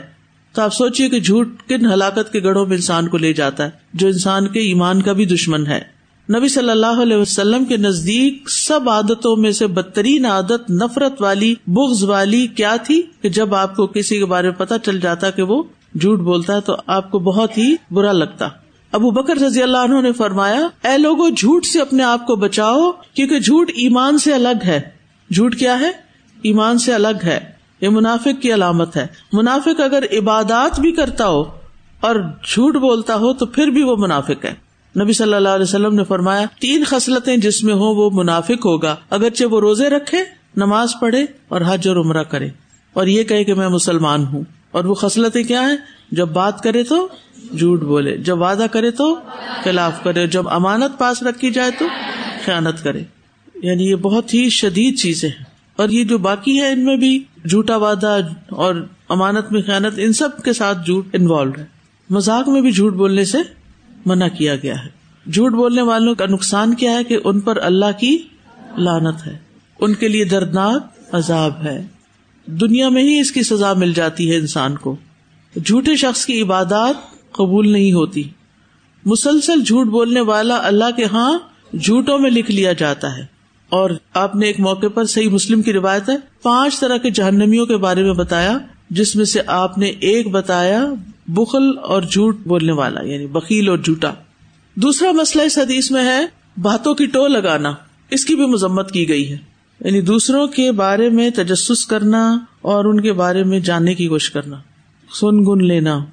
تو 0.53 0.61
آپ 0.61 0.73
سوچیے 0.73 1.09
کہ 1.09 1.19
جھوٹ 1.19 1.47
کن 1.67 1.85
ہلاکت 1.85 2.31
کے 2.31 2.39
گڑھوں 2.39 2.65
میں 2.65 2.75
انسان 2.75 3.07
کو 3.07 3.17
لے 3.17 3.33
جاتا 3.33 3.63
ہے، 3.65 3.69
جو 3.93 4.07
انسان 4.07 4.47
کے 4.47 4.59
ایمان 4.59 5.01
کا 5.01 5.13
بھی 5.13 5.25
دشمن 5.25 5.67
ہے۔ 5.67 5.81
نبی 6.37 6.47
صلی 6.47 6.69
اللہ 6.69 7.01
علیہ 7.01 7.17
وسلم 7.17 7.65
کے 7.65 7.77
نزدیک 7.77 8.49
سب 8.49 8.89
عادتوں 8.89 9.35
میں 9.35 9.51
سے 9.51 9.67
بدترین 9.67 10.25
عادت 10.25 10.71
نفرت 10.71 11.21
والی، 11.21 11.55
بغض 11.67 12.03
والی 12.03 12.47
کیا 12.47 12.75
تھی؟ 12.83 13.01
کہ 13.21 13.29
جب 13.29 13.55
آپ 13.55 13.75
کو 13.75 13.87
کسی 13.87 14.17
کے 14.17 14.25
بارے 14.25 14.47
میں 14.47 14.55
پتا 14.55 14.79
چل 14.79 14.99
جاتا 14.99 15.29
کہ 15.29 15.41
وہ 15.41 15.63
جھوٹ 16.01 16.19
بولتا 16.19 16.55
ہے 16.55 16.61
تو 16.61 16.75
آپ 16.87 17.11
کو 17.11 17.19
بہت 17.19 17.57
ہی 17.57 17.75
برا 17.91 18.11
لگتا۔ 18.11 18.47
ابو 18.91 19.11
بکر 19.11 19.37
رضی 19.37 19.63
اللہ 19.63 19.77
عنہ 19.77 20.01
نے 20.01 20.11
فرمایا، 20.11 20.87
اے 20.87 20.97
لوگو، 20.97 21.29
جھوٹ 21.29 21.65
سے 21.65 21.81
اپنے 21.81 22.03
آپ 22.03 22.27
کو 22.27 22.35
بچاؤ، 22.35 22.91
کیونکہ 22.91 23.39
جھوٹ 23.39 23.69
ایمان 23.75 24.17
سے 24.17 24.33
الگ 24.33 24.65
ہے۔ 24.65 24.81
جھوٹ 25.31 25.55
کیا 25.55 25.79
ہے؟ 25.79 25.91
ایمان 26.41 26.77
سے 26.77 26.93
الگ 26.93 27.23
ہے۔ 27.23 27.39
یہ 27.81 27.89
منافق 27.89 28.41
کی 28.41 28.53
علامت 28.53 28.97
ہے۔ 28.97 29.07
منافق 29.33 29.81
اگر 29.81 30.03
عبادات 30.19 30.79
بھی 30.79 30.91
کرتا 30.91 31.27
ہو 31.27 31.43
اور 31.99 32.15
جھوٹ 32.47 32.75
بولتا 32.75 33.15
ہو، 33.15 33.33
تو 33.33 33.45
پھر 33.45 33.67
بھی 33.67 33.83
وہ 33.83 33.95
منافق 33.99 34.45
ہے۔ 34.45 34.53
نبی 35.03 35.13
صلی 35.13 35.33
اللہ 35.33 35.49
علیہ 35.49 35.63
وسلم 35.63 35.95
نے 35.95 36.03
فرمایا، 36.03 36.45
تین 36.59 36.83
خصلتیں 36.83 37.37
جس 37.37 37.63
میں 37.63 37.73
ہو 37.73 37.95
وہ 37.95 38.09
منافق 38.13 38.65
ہوگا۔ 38.65 38.95
اگرچہ 39.09 39.45
وہ 39.45 39.59
روزے 39.59 39.89
رکھے، 39.89 40.17
نماز 40.55 40.91
پڑھے 41.01 41.25
اور 41.47 41.61
حج 41.67 41.87
اور 41.87 41.95
عمرہ 41.95 42.23
کرے۔ 42.23 42.49
اور 42.93 43.07
یہ 43.07 43.23
کہے 43.23 43.43
کہ 43.43 43.53
میں 43.53 43.69
مسلمان 43.69 44.25
ہوں۔ 44.25 44.43
اور 44.71 44.83
وہ 44.83 44.93
خصلتیں 44.93 45.43
کیا 45.43 45.61
ہیں؟ 45.61 45.77
جب 46.11 46.27
بات 46.27 46.61
کرے 46.61 46.83
تو 46.83 47.07
جھوٹ 47.57 47.81
بولے۔ 47.81 48.17
جب 48.17 48.41
وعدہ 48.41 48.65
کرے 48.71 48.91
تو 48.91 49.19
خلاف 49.63 50.03
کرے، 50.03 50.27
جب 50.27 50.49
امانت 50.49 50.99
پاس 50.99 51.23
رکھی 51.23 51.51
جائے 51.51 51.71
تو 51.79 51.87
خیالت 52.45 52.83
کرے۔ 52.83 53.03
یعنی 53.55 53.89
یہ 53.89 53.95
بہت 53.95 54.33
ہی 54.33 54.49
شدید 54.49 54.99
چیزیں 54.99 55.29
ہیں۔ 55.29 55.45
اور 55.75 55.89
یہ 55.89 56.03
جو 56.03 56.17
باقی 56.17 56.61
ہے، 56.61 56.71
ان 56.71 56.85
میں 56.85 56.97
بھی 56.97 57.23
جھوٹا 57.49 57.75
وعدہ 57.75 58.17
اور 58.49 58.87
امانت 59.09 59.51
میں 59.51 59.61
خیانت، 59.61 59.93
ان 59.97 60.13
سب 60.13 60.43
کے 60.43 60.53
ساتھ 60.53 60.85
جھوٹ 60.85 61.07
انوالوڈ 61.13 61.57
ہے۔ 61.59 61.65
مزاق 62.09 62.49
میں 62.49 62.61
بھی 62.61 62.71
جھوٹ 62.71 62.93
بولنے 62.93 63.25
سے 63.25 63.37
منع 64.05 64.27
کیا 64.27 64.55
گیا 64.55 64.85
ہے۔ 64.85 64.89
جھوٹ 65.31 65.51
بولنے 65.51 65.81
والوں 65.81 66.15
کا 66.15 66.25
نقصان 66.25 66.73
کیا 66.73 66.91
ہے 66.91 67.03
کہ 67.03 67.17
ان 67.23 67.39
پر 67.39 67.57
اللہ 67.61 67.99
کی 67.99 68.17
لانت 68.77 69.27
ہے۔ 69.27 69.37
ان 69.79 69.93
کے 69.93 70.07
لیے 70.07 70.25
دردناک 70.25 70.87
عذاب 71.11 71.53
ہے۔ 71.63 71.87
دنیا 72.45 72.89
میں 72.89 73.03
ہی 73.03 73.19
اس 73.19 73.31
کی 73.31 73.43
سزا 73.43 73.73
مل 73.73 73.93
جاتی 73.93 74.31
ہے 74.31 74.35
انسان 74.35 74.77
کو۔ 74.77 74.95
جھوٹے 75.65 75.95
شخص 75.95 76.25
کی 76.25 76.41
عبادات 76.41 76.95
قبول 77.31 77.71
نہیں 77.71 77.93
ہوتی۔ 77.93 78.23
مسلسل 79.05 79.61
جھوٹ 79.61 79.87
بولنے 79.87 80.21
والا 80.21 80.57
اللہ 80.67 80.91
کے 80.95 81.05
ہاں 81.05 81.39
جھوٹوں 81.75 82.19
میں 82.19 82.31
لکھ 82.31 82.51
لیا 82.51 82.73
جاتا 82.73 83.17
ہے۔ 83.17 83.25
اور 83.69 83.89
آپ 84.13 84.35
نے 84.35 84.47
ایک 84.47 84.59
موقع 84.59 84.87
پر 84.93 85.05
صحیح 85.05 85.29
مسلم 85.29 85.61
کی 85.61 85.73
روایت 85.73 86.09
ہے، 86.09 86.15
پانچ 86.41 86.79
طرح 86.79 86.97
کے 86.97 87.09
جہنمیوں 87.09 87.65
کے 87.65 87.77
بارے 87.77 88.03
میں 88.03 88.13
بتایا، 88.13 88.57
جس 88.89 89.15
میں 89.15 89.25
سے 89.25 89.39
آپ 89.47 89.77
نے 89.77 89.85
ایک 89.85 90.27
بتایا 90.27 90.85
بخل 91.27 91.77
اور 91.83 92.01
جھوٹ 92.01 92.37
بولنے 92.45 92.71
والا 92.71 93.01
یعنی 93.01 93.27
بکیل 93.27 93.69
اور 93.69 93.77
جھوٹا۔ 93.77 94.11
دوسرا 94.75 95.11
مسئلہ 95.11 95.43
اس 95.43 95.57
حدیث 95.57 95.91
میں 95.91 96.03
ہے، 96.03 96.25
باتوں 96.61 96.95
کی 96.95 97.05
ٹو 97.05 97.27
لگانا۔ 97.27 97.73
اس 98.09 98.25
کی 98.25 98.35
بھی 98.35 98.45
مذمت 98.45 98.91
کی 98.91 99.09
گئی 99.09 99.31
ہے۔ 99.31 99.37
یعنی 99.85 100.01
دوسروں 100.01 100.47
کے 100.47 100.71
بارے 100.71 101.09
میں 101.09 101.29
تجسس 101.29 101.85
کرنا 101.85 102.37
اور 102.61 102.85
ان 102.85 103.01
کے 103.01 103.13
بارے 103.13 103.43
میں 103.43 103.59
جاننے 103.59 103.95
کی 103.95 104.07
کوشش 104.07 104.31
کرنا۔ 104.31 104.55
سن 105.13 105.45
گن 105.45 105.65
لینا۔ 105.65 106.05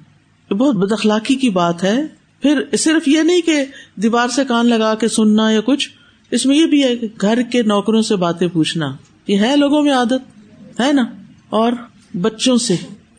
بہت 0.53 0.75
بد 0.75 0.91
اخلاقی 0.91 1.35
کی 1.35 1.49
بات 1.49 1.83
ہے۔ 1.83 2.03
پھر 2.41 2.63
صرف 2.77 3.07
یہ 3.07 3.21
نہیں 3.21 3.41
کہ 3.41 3.65
دیوار 3.95 4.27
سے 4.27 4.45
کان 4.45 4.69
لگا 4.69 4.95
کے 4.95 5.07
سننا 5.07 5.49
یا 5.49 5.61
کچھ، 5.65 5.89
اس 6.31 6.45
میں 6.45 6.57
یہ 6.57 6.65
بھی 6.65 6.83
ہے 6.83 6.95
کہ 6.95 7.07
گھر 7.21 7.41
کے 7.41 7.63
نوکروں 7.63 8.01
سے 8.01 8.15
باتیں 8.15 8.47
پوچھنا۔ 8.47 8.95
یہ 9.27 9.37
ہے 9.37 9.55
لوگوں 9.55 9.83
میں 9.83 9.93
عادت، 9.93 10.39
ہے 10.81 10.93
نا؟ 10.93 11.03
اور 11.49 11.71
بچوں 12.21 12.57
سے۔ 12.57 12.75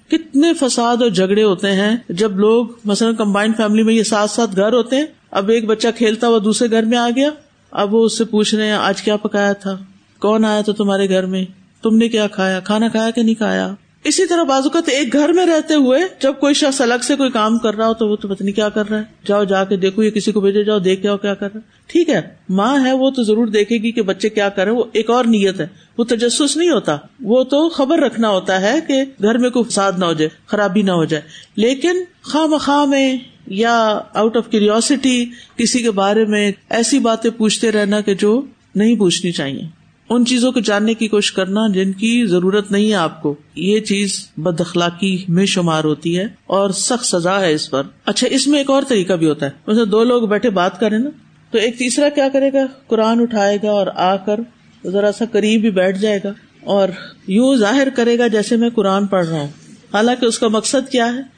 کتنے 0.08 0.52
فساد 0.54 0.96
اور 1.02 1.10
جھگڑے 1.10 1.42
ہوتے 1.42 1.72
ہیں۔ 1.72 1.96
جب 2.08 2.38
لوگ 2.38 2.66
مثلاً 2.84 3.14
کمبائنڈ 3.14 3.56
فیملی 3.56 3.82
میں 3.82 3.94
یہ 3.94 4.02
ساتھ 4.02 4.30
ساتھ 4.30 4.56
گھر 4.56 4.72
ہوتے 4.72 4.96
ہیں، 4.96 5.06
اب 5.30 5.48
ایک 5.48 5.64
بچہ 5.66 5.88
کھیلتا 5.96 6.28
ہوا 6.28 6.38
دوسرے 6.44 6.70
گھر 6.70 6.82
میں 6.82 6.98
آ 6.98 7.10
گیا۔ 7.16 7.30
اب 7.70 7.94
وہ 7.94 8.04
اس 8.04 8.18
سے 8.18 8.24
پوچھ 8.24 8.54
رہے 8.54 8.66
ہیں، 8.66 8.72
آج 8.72 9.02
کیا 9.02 9.16
پکایا 9.16 9.52
تھا؟ 9.52 9.76
کون 10.18 10.44
آیا 10.44 10.60
تھا 10.60 10.72
تمہارے 10.72 11.08
گھر 11.08 11.26
میں؟ 11.26 11.44
تم 11.82 11.96
نے 11.96 12.08
کیا 12.08 12.26
کھایا؟ 12.26 12.60
کھانا 12.60 12.88
کھایا 12.88 13.10
کہ 13.10 13.22
نہیں 13.22 13.34
کھایا؟ 13.34 13.74
اسی 14.08 14.26
طرح 14.26 14.42
بازو 14.42 14.70
کا 14.70 14.80
ایک 14.86 15.12
گھر 15.12 15.28
میں 15.28 15.46
رہتے 15.46 15.74
ہوئے 15.74 16.00
جب 16.22 16.34
کوئی 16.40 16.54
شخص 16.54 16.80
الگ 16.80 17.02
سے 17.02 17.16
کوئی 17.16 17.30
کام 17.30 17.58
کر 17.58 17.74
رہا 17.74 17.88
ہو 17.88 17.94
تو 17.94 18.08
وہ 18.08 18.16
تو 18.16 18.28
پتنی 18.28 18.52
کیا 18.52 18.68
کر 18.68 18.90
رہا 18.90 18.98
ہے۔ 18.98 19.02
جاؤ 19.26 19.44
جا 19.44 19.64
کے 19.64 19.76
دیکھو 19.76 20.02
یا 20.02 20.10
کسی 20.10 20.32
کو 20.32 20.40
بھیجے 20.40 20.64
جاؤ 20.64 20.78
دیکھ 20.78 21.02
کے 21.02 21.08
کیا 21.22 21.34
کر 21.34 21.46
رہا 21.54 21.60
ہے۔ 21.60 21.60
ٹھیک 21.86 22.08
ہے، 22.08 22.20
ماں 22.48 22.84
ہے، 22.84 22.92
وہ 22.92 23.10
تو 23.10 23.22
ضرور 23.22 23.46
دیکھے 23.46 23.76
گی 23.76 23.90
کہ 23.90 24.02
بچے 24.02 24.28
کیا 24.28 24.48
کر 24.48 24.64
رہے 24.64 24.72
وہ 24.72 24.84
ایک 24.92 25.10
اور 25.10 25.24
نیت 25.24 25.60
ہے، 25.60 25.66
وہ 25.98 26.04
تجسس 26.04 26.56
نہیں 26.56 26.70
ہوتا۔ 26.70 26.96
وہ 27.22 27.44
تو 27.44 27.68
خبر 27.68 27.98
رکھنا 27.98 28.28
ہوتا 28.28 28.60
ہے 28.60 28.74
کہ 28.88 29.04
گھر 29.22 29.38
میں 29.38 29.50
کوئی 29.50 29.64
فساد 29.64 29.92
نہ 29.98 30.04
ہو 30.04 30.12
جائے، 30.12 30.28
خرابی 30.46 30.82
نہ 30.82 30.92
ہو 30.92 31.04
جائے۔ 31.04 31.22
لیکن 31.56 31.96
خواہ 32.22 32.46
مخواہ 32.46 32.84
میں 32.84 33.16
یا 33.46 34.00
آؤٹ 34.14 34.36
آف 34.36 34.48
کیوریوسٹی 34.50 35.24
کسی 35.56 35.82
کے 35.82 35.90
بارے 35.90 36.24
میں 36.24 36.52
ایسی 36.70 36.98
باتیں 36.98 37.30
پوچھتے 37.30 37.72
رہنا 37.72 38.00
کہ 38.00 38.14
جو 38.14 38.42
نہیں 38.74 38.96
پوچھنی 38.96 39.32
چاہیے۔ 39.32 39.77
ان 40.10 40.26
چیزوں 40.26 40.52
کو 40.52 40.60
جاننے 40.60 40.94
کی 40.94 41.08
کوشش 41.08 41.32
کرنا 41.32 41.60
جن 41.74 41.92
کی 41.92 42.26
ضرورت 42.26 42.70
نہیں 42.72 42.88
ہے 42.88 42.94
آپ 42.94 43.22
کو۔ 43.22 43.34
یہ 43.54 43.80
چیز 43.80 44.28
بد 44.36 44.60
اخلاقی 44.60 45.24
میں 45.28 45.46
شمار 45.46 45.84
ہوتی 45.84 46.18
ہے 46.18 46.26
اور 46.46 46.70
سخت 46.70 47.06
سزا 47.06 47.40
ہے 47.40 47.52
اس 47.52 47.70
پر۔ 47.70 47.82
اچھا 48.04 48.26
اس 48.30 48.46
میں 48.46 48.58
ایک 48.58 48.70
اور 48.70 48.82
طریقہ 48.88 49.12
بھی 49.12 49.28
ہوتا 49.28 49.46
ہے۔ 49.46 49.84
دو 49.84 50.04
لوگ 50.04 50.22
بیٹھے 50.22 50.50
بات 50.50 50.80
کریں 50.80 50.98
نا، 50.98 51.10
تو 51.50 51.58
ایک 51.58 51.78
تیسرا 51.78 52.08
کیا 52.08 52.28
کرے 52.32 52.52
گا؟ 52.52 52.66
قرآن 52.86 53.20
اٹھائے 53.20 53.58
گا 53.62 53.70
اور 53.70 53.86
آ 53.94 54.16
کر 54.16 54.40
ذرا 54.84 55.12
سا 55.12 55.24
قریب 55.32 55.64
ہی 55.64 55.70
بیٹھ 55.70 55.98
جائے 55.98 56.20
گا۔ 56.24 56.32
اور 56.64 56.88
یوں 57.26 57.56
ظاہر 57.56 57.88
کرے 57.96 58.18
گا 58.18 58.26
جیسے 58.26 58.56
میں 58.56 58.70
قرآن 58.70 59.06
پڑھ 59.06 59.26
رہا 59.26 59.40
ہوں۔ 59.40 59.48
حالانکہ 59.94 60.26
اس 60.26 60.38
کا 60.38 60.48
مقصد 60.48 60.90
کیا 60.90 61.14
ہے؟ 61.14 61.37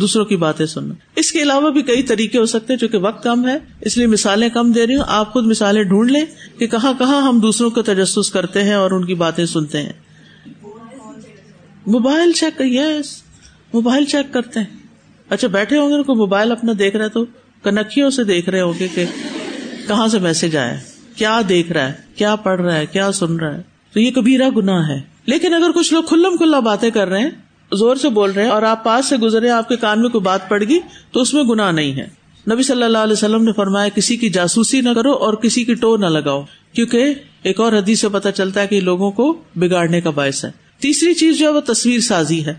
دوسروں 0.00 0.24
کی 0.24 0.36
باتیں 0.36 0.66
سننا۔ 0.66 0.94
اس 1.16 1.32
کے 1.32 1.42
علاوہ 1.42 1.70
بھی 1.70 1.82
کئی 1.82 2.02
طریقے 2.02 2.38
ہو 2.38 2.46
سکتے 2.46 2.72
ہیں 2.72 2.80
چونکہ 2.80 2.98
وقت 2.98 3.22
کم 3.22 3.48
ہے، 3.48 3.58
اس 3.80 3.96
لیے 3.96 4.06
مثالیں 4.06 4.48
کم 4.48 4.72
دے 4.72 4.86
رہی 4.86 4.96
ہوں۔ 4.96 5.04
آپ 5.06 5.32
خود 5.32 5.46
مثالیں 5.46 5.82
ڈھونڈ 5.82 6.10
لیں 6.10 6.24
کہ 6.58 6.66
کہاں 6.66 6.92
کہاں 6.98 7.22
ہم 7.22 7.40
دوسروں 7.40 7.70
کو 7.70 7.82
تجسس 7.82 8.30
کرتے 8.30 8.64
ہیں 8.64 8.74
اور 8.74 8.90
ان 8.90 9.04
کی 9.04 9.14
باتیں 9.14 9.46
سنتے 9.46 9.82
ہیں۔ 9.82 9.92
Mobile 11.86 12.32
check 12.32 12.60
yes, 12.60 13.22
mobile 13.72 14.04
check 14.04 14.32
کرتے 14.34 14.60
ہیں۔ 14.60 14.66
اچھا 15.28 15.48
بیٹھے 15.48 15.78
ہوں 15.78 15.90
گے 15.90 16.02
کوئی 16.02 16.18
موبائل 16.18 16.52
اپنا 16.52 16.72
دیکھ 16.78 16.96
رہے 16.96 17.08
تو 17.08 17.24
کنکھیوں 17.62 18.10
سے 18.10 18.24
دیکھ 18.24 18.48
رہے 18.48 18.60
ہوں 18.60 18.72
گے 18.78 18.88
کہ 18.94 19.04
کہاں 19.88 20.08
سے 20.08 20.18
میسج 20.18 20.56
آیا 20.56 20.76
کیا 21.16 21.40
دیکھ 21.48 21.72
رہا 21.72 21.88
ہے، 21.88 21.92
کیا 22.16 22.36
پڑھ 22.36 22.60
رہا 22.60 22.76
ہے، 22.76 22.86
کیا 22.86 23.12
سن 23.12 23.36
رہا 23.36 23.54
ہے۔ 23.54 23.62
تو 23.92 24.00
یہ 24.00 24.10
کبیرا 24.10 24.48
گنا 24.56 24.88
ہے۔ 24.88 25.00
لیکن 25.26 25.54
اگر 25.54 25.70
کچھ 25.74 25.94
لوگ 25.94 26.02
کھلم 26.02 26.36
کھلا 26.36 26.60
باتیں 26.60 26.90
کر 26.90 27.08
رہے 27.08 27.20
ہیں 27.20 27.30
زور 27.72 27.96
سے 27.96 28.08
بول 28.08 28.30
رہے 28.30 28.42
ہیں 28.42 28.50
اور 28.50 28.62
آپ 28.62 28.84
پاس 28.84 29.06
سے 29.06 29.16
گزرے 29.16 29.50
آپ 29.50 29.68
کے 29.68 29.76
کان 29.76 30.00
میں 30.00 30.08
کوئی 30.08 30.22
بات 30.22 30.48
پڑ 30.48 30.64
گئی 30.68 30.78
تو 31.12 31.20
اس 31.20 31.34
میں 31.34 31.44
گنا 31.44 31.70
نہیں 31.70 31.92
ہے۔ 31.92 32.06
نبی 32.52 32.62
صلی 32.62 32.82
اللہ 32.82 32.98
علیہ 32.98 33.12
وسلم 33.12 33.44
نے 33.44 33.52
فرمایا، 33.52 33.88
کسی 33.88 34.16
کی 34.16 34.30
جاسوسی 34.30 34.80
نہ 34.80 34.88
کرو 34.94 35.12
اور 35.12 35.34
کسی 35.34 35.64
کی 35.64 35.74
ٹو 35.74 35.96
نہ 35.96 36.06
لگاؤ، 36.06 36.44
کیونکہ 36.72 37.14
ایک 37.42 37.60
اور 37.60 37.72
حدیث 37.72 38.00
سے 38.00 38.08
پتا 38.08 38.32
چلتا 38.32 38.60
ہے 38.60 38.66
کہ 38.66 38.80
لوگوں 38.80 39.10
کو 39.10 39.42
بگاڑنے 39.56 40.00
کا 40.00 40.10
باعث 40.10 40.44
ہے۔ 40.44 40.50
تیسری 40.78 41.14
چیز 41.14 41.38
جو 41.38 41.46
ہے، 41.46 41.52
وہ 41.52 41.60
تصویر 41.60 42.00
سازی 42.00 42.46
ہے۔ 42.46 42.54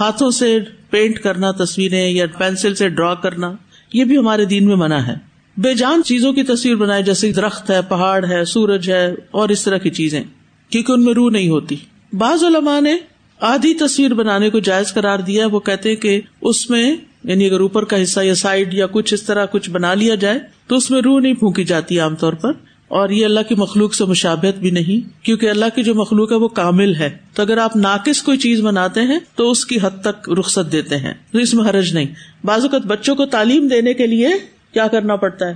ہاتھوں 0.00 0.30
سے 0.30 0.58
پینٹ 0.90 1.18
کرنا 1.18 1.50
تصویریں 1.50 2.10
یا 2.10 2.26
پینسل 2.38 2.74
سے 2.74 2.88
ڈرا 2.88 3.14
کرنا، 3.14 3.52
یہ 3.92 4.04
بھی 4.04 4.18
ہمارے 4.18 4.44
دین 4.44 4.66
میں 4.66 4.76
منع 4.76 4.98
ہے۔ 4.98 5.14
بے 5.56 5.74
جان 5.74 6.02
چیزوں 6.02 6.32
کی 6.32 6.42
تصویر 6.42 6.74
بنائے، 6.74 7.02
جیسے 7.02 7.32
درخت 7.32 7.70
ہے، 7.70 7.80
پہاڑ 7.88 8.24
ہے، 8.24 8.44
سورج 8.44 8.90
ہے، 8.90 9.14
اور 9.30 9.48
اس 9.48 9.64
طرح 9.64 9.76
کی 9.76 9.90
چیزیں، 9.90 10.22
کیونکہ 10.70 10.92
ان 10.92 11.04
میں 11.04 11.14
روح 11.14 11.30
نہیں 11.30 11.48
ہوتی۔ 11.48 11.76
بعض 12.12 12.44
علماء 12.44 12.80
نے 12.80 12.96
آدھی 13.40 13.74
تصویر 13.74 14.14
بنانے 14.14 14.50
کو 14.50 14.58
جائز 14.58 14.92
قرار 14.92 15.18
دیا 15.18 15.46
وہ 15.46 15.60
کہتے 15.60 15.96
کہ 15.96 16.20
اس 16.40 16.70
میں 16.70 16.96
یعنی 17.24 17.46
اگر 17.46 17.60
اوپر 17.60 17.84
کا 17.84 18.02
حصہ 18.02 18.20
یا 18.20 18.34
سائڈ 18.34 18.74
یا 18.74 18.86
کچھ 18.86 19.14
اس 19.14 19.22
طرح 19.22 19.46
کچھ 19.46 19.70
بنا 19.70 19.94
لیا 19.94 20.14
جائے، 20.14 20.38
تو 20.66 20.76
اس 20.76 20.90
میں 20.90 21.02
روح 21.02 21.20
نہیں 21.20 21.34
پھونکی 21.34 21.64
جاتی 21.64 21.98
عام 21.98 22.16
طور 22.16 22.32
پر۔ 22.32 22.52
اور 22.88 23.08
یہ 23.08 23.24
اللہ 23.24 23.40
کی 23.48 23.54
مخلوق 23.54 23.94
سے 23.94 24.04
مشابت 24.04 24.58
بھی 24.58 24.70
نہیں، 24.70 25.24
کیونکہ 25.24 25.50
اللہ 25.50 25.64
کی 25.74 25.82
جو 25.82 25.94
مخلوق 25.94 26.32
ہے 26.32 26.36
وہ 26.36 26.48
کامل 26.48 26.94
ہے۔ 26.94 27.18
تو 27.34 27.42
اگر 27.42 27.58
آپ 27.58 27.76
ناقص 27.76 28.22
کوئی 28.22 28.38
چیز 28.38 28.60
بناتے 28.60 29.00
ہیں، 29.00 29.18
تو 29.34 29.50
اس 29.50 29.66
کی 29.66 29.78
حد 29.82 30.04
تک 30.04 30.30
رخصت 30.38 30.72
دیتے 30.72 30.96
ہیں۔ 30.96 31.14
تو 31.32 31.38
اس 31.38 31.54
میں 31.54 31.64
حرج 31.64 31.94
نہیں۔ 31.94 32.06
بعض 32.44 32.62
اوقات 32.62 32.82
بچوں 32.82 33.16
کو 33.16 33.26
تعلیم 33.26 33.68
دینے 33.68 33.94
کے 33.94 34.06
لیے 34.06 34.28
کیا 34.72 34.86
کرنا 34.86 35.16
پڑتا 35.16 35.48
ہے؟ 35.48 35.54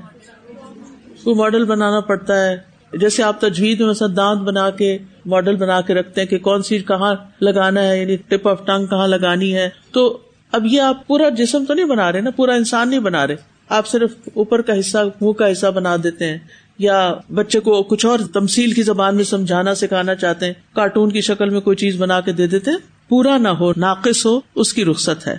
کوئی 1.24 1.36
ماڈل 1.36 1.64
بنانا 1.64 2.00
پڑتا 2.00 2.50
ہے۔ 2.50 2.56
جیسے 2.92 3.22
آپ 3.22 3.40
تجویز 3.40 3.80
میں 3.80 3.88
مثلا 3.88 4.08
دانت 4.16 4.40
بنا 4.40 4.70
کے 4.70 4.98
ماڈل 5.28 5.56
بنا 5.56 5.80
کے 5.80 5.94
رکھتے 5.94 6.20
ہیں 6.20 6.28
کہ 6.28 6.38
کون 6.38 6.62
سی 6.62 6.78
کہاں 6.78 7.14
لگانا 7.40 7.88
ہے 7.88 8.00
یعنی 8.00 8.16
ٹپ 8.16 8.48
آف 8.48 8.66
ٹنگ 8.66 8.86
کہاں 8.86 9.08
لگانی 9.08 9.54
ہے۔ 9.54 9.68
تو 9.92 10.18
اب 10.52 10.66
یہ 10.66 10.80
آپ 10.80 11.06
پورا 11.06 11.28
جسم 11.28 11.64
تو 11.64 11.74
نہیں 11.74 11.86
بنا 11.86 12.12
رہے 12.12 12.20
نا، 12.20 12.30
پورا 12.30 12.54
انسان 12.54 12.90
نہیں 12.90 13.00
بنا 13.00 13.26
رہے۔ 13.26 13.36
آپ 13.68 13.86
صرف 13.86 14.10
اوپر 14.34 14.60
کا 14.60 14.78
حصہ، 14.78 14.98
منہ 15.20 15.32
کا 15.32 15.52
حصہ 15.52 15.66
بنا 15.66 15.96
دیتے 15.96 16.26
ہیں۔ 16.26 16.38
یا 16.78 17.14
بچے 17.34 17.60
کو 17.60 17.82
کچھ 17.82 18.06
اور 18.06 18.18
تمسیل 18.32 18.72
کی 18.72 18.82
زبان 18.82 19.16
میں 19.16 19.24
سمجھانا، 19.24 19.74
سکھانا 19.74 20.14
چاہتے 20.14 20.46
ہیں۔ 20.46 20.52
کارٹون 20.74 21.10
کی 21.10 21.20
شکل 21.20 21.48
میں 21.48 21.60
کوئی 21.60 21.76
چیز 21.76 21.96
بنا 21.96 22.20
کے 22.20 22.32
دے 22.32 22.46
دیتے 22.46 22.70
ہیں۔ 22.70 22.78
پورا 23.08 23.38
نہ 23.38 23.48
ہو، 23.48 23.72
ناقص 23.76 24.26
ہو، 24.26 24.40
اس 24.54 24.74
کی 24.74 24.84
رخصت 24.84 25.26
ہے۔ 25.26 25.38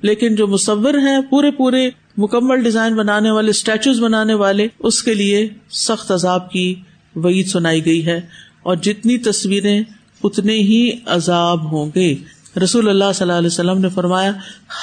لیکن 0.00 0.34
جو 0.34 0.46
مصور 0.46 0.94
ہیں، 0.94 1.18
پورے 1.30 1.50
پورے 1.50 1.90
مکمل 2.16 2.62
ڈیزائن 2.62 2.94
بنانے 2.94 3.30
والے، 3.30 3.50
اسٹیچوز 3.50 4.00
بنانے 4.00 4.34
والے، 4.34 4.66
اس 4.78 5.02
کے 5.02 5.14
لیے 5.14 5.48
سخت 5.70 6.12
عذاب 6.12 6.50
کی 6.50 6.74
وعید 7.16 7.46
سنائی 7.46 7.84
گئی 7.86 8.06
ہے۔ 8.06 8.20
اور 8.68 8.76
جتنی 8.76 9.18
تصویریں 9.18 9.82
اتنے 10.24 10.52
ہی 10.52 10.90
عذاب 11.06 11.72
ہوں 11.72 11.90
گے۔ 11.94 12.14
رسول 12.62 12.88
اللہ 12.88 13.04
صلی 13.14 13.24
اللہ 13.24 13.38
علیہ 13.38 13.46
وسلم 13.46 13.78
نے 13.78 13.88
فرمایا، 13.88 14.32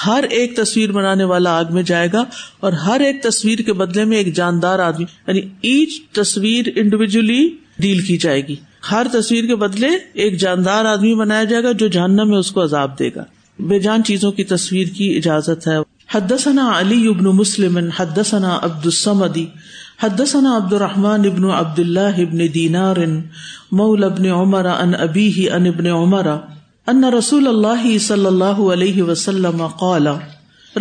ہر 0.05 0.25
ایک 0.29 0.55
تصویر 0.55 0.91
بنانے 0.91 1.23
والا 1.23 1.57
آگ 1.57 1.65
میں 1.69 1.83
جائے 1.83 2.07
گا 2.13 2.23
اور 2.59 2.73
ہر 2.73 2.99
ایک 2.99 3.23
تصویر 3.23 3.59
کے 3.59 3.73
بدلے 3.73 4.05
میں 4.05 4.17
ایک 4.17 4.35
جاندار 4.35 4.79
آدمی 4.79 5.05
یعنی 5.27 5.41
ایچ 5.61 6.01
تصویر 6.11 6.65
انڈیویجلی 6.75 7.49
ڈیل 7.79 8.01
کی 8.01 8.17
جائے 8.17 8.47
گی۔ 8.47 8.55
ہر 8.91 9.07
تصویر 9.11 9.45
کے 9.45 9.55
بدلے 9.55 9.89
ایک 10.13 10.39
جاندار 10.39 10.85
آدمی 10.85 11.15
بنایا 11.15 11.43
جائے 11.43 11.63
گا 11.63 11.71
جو 11.71 11.87
جہنم 11.87 12.29
میں 12.29 12.37
اس 12.37 12.51
کو 12.51 12.63
عذاب 12.63 12.99
دے 12.99 13.09
گا۔ 13.15 13.23
بے 13.59 13.79
جان 13.79 14.03
چیزوں 14.03 14.31
کی 14.31 14.43
تصویر 14.43 14.87
کی 14.87 15.17
اجازت 15.17 15.67
ہے۔ 15.67 15.75
حدثنا 16.15 16.79
علی 16.79 17.07
ابن 17.07 17.25
مسلم، 17.25 17.79
حدثنا 17.97 18.59
عبد 18.61 18.85
السمدی 18.85 19.45
حدثنا 20.03 20.55
عبد 20.55 20.73
الرحمن 20.73 21.25
ابن 21.25 21.45
عبد 21.45 21.79
الله 21.79 22.23
ابن 22.23 22.37
دینار 22.53 22.95
مول 23.71 24.03
ابن 24.03 24.25
عمر 24.25 24.65
ان 24.65 24.95
ابیہ 24.95 25.51
ان 25.51 25.65
ابن 25.65 25.85
عمر، 25.85 26.27
ان 26.87 27.03
رسول 27.03 27.47
اللہ 27.47 27.97
صلی 27.97 28.25
اللہ 28.25 28.59
علیہ 28.73 29.03
وسلم 29.03 29.67
قال، 29.67 30.07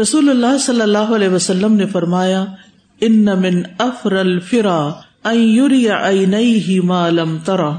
رسول 0.00 0.30
اللہ 0.30 0.58
صلی 0.58 0.80
اللہ 0.80 1.14
علیہ 1.14 1.28
وسلم 1.28 1.72
نے 1.72 1.86
فرمایا، 1.86 2.44
ان 3.00 3.24
من 3.24 3.62
افر 3.78 4.12
الفرا 4.12 4.90
ان 5.24 5.40
یری 5.40 5.88
عینیہ 5.88 6.80
ما 6.80 7.08
لم 7.08 7.38
ترى 7.44 7.72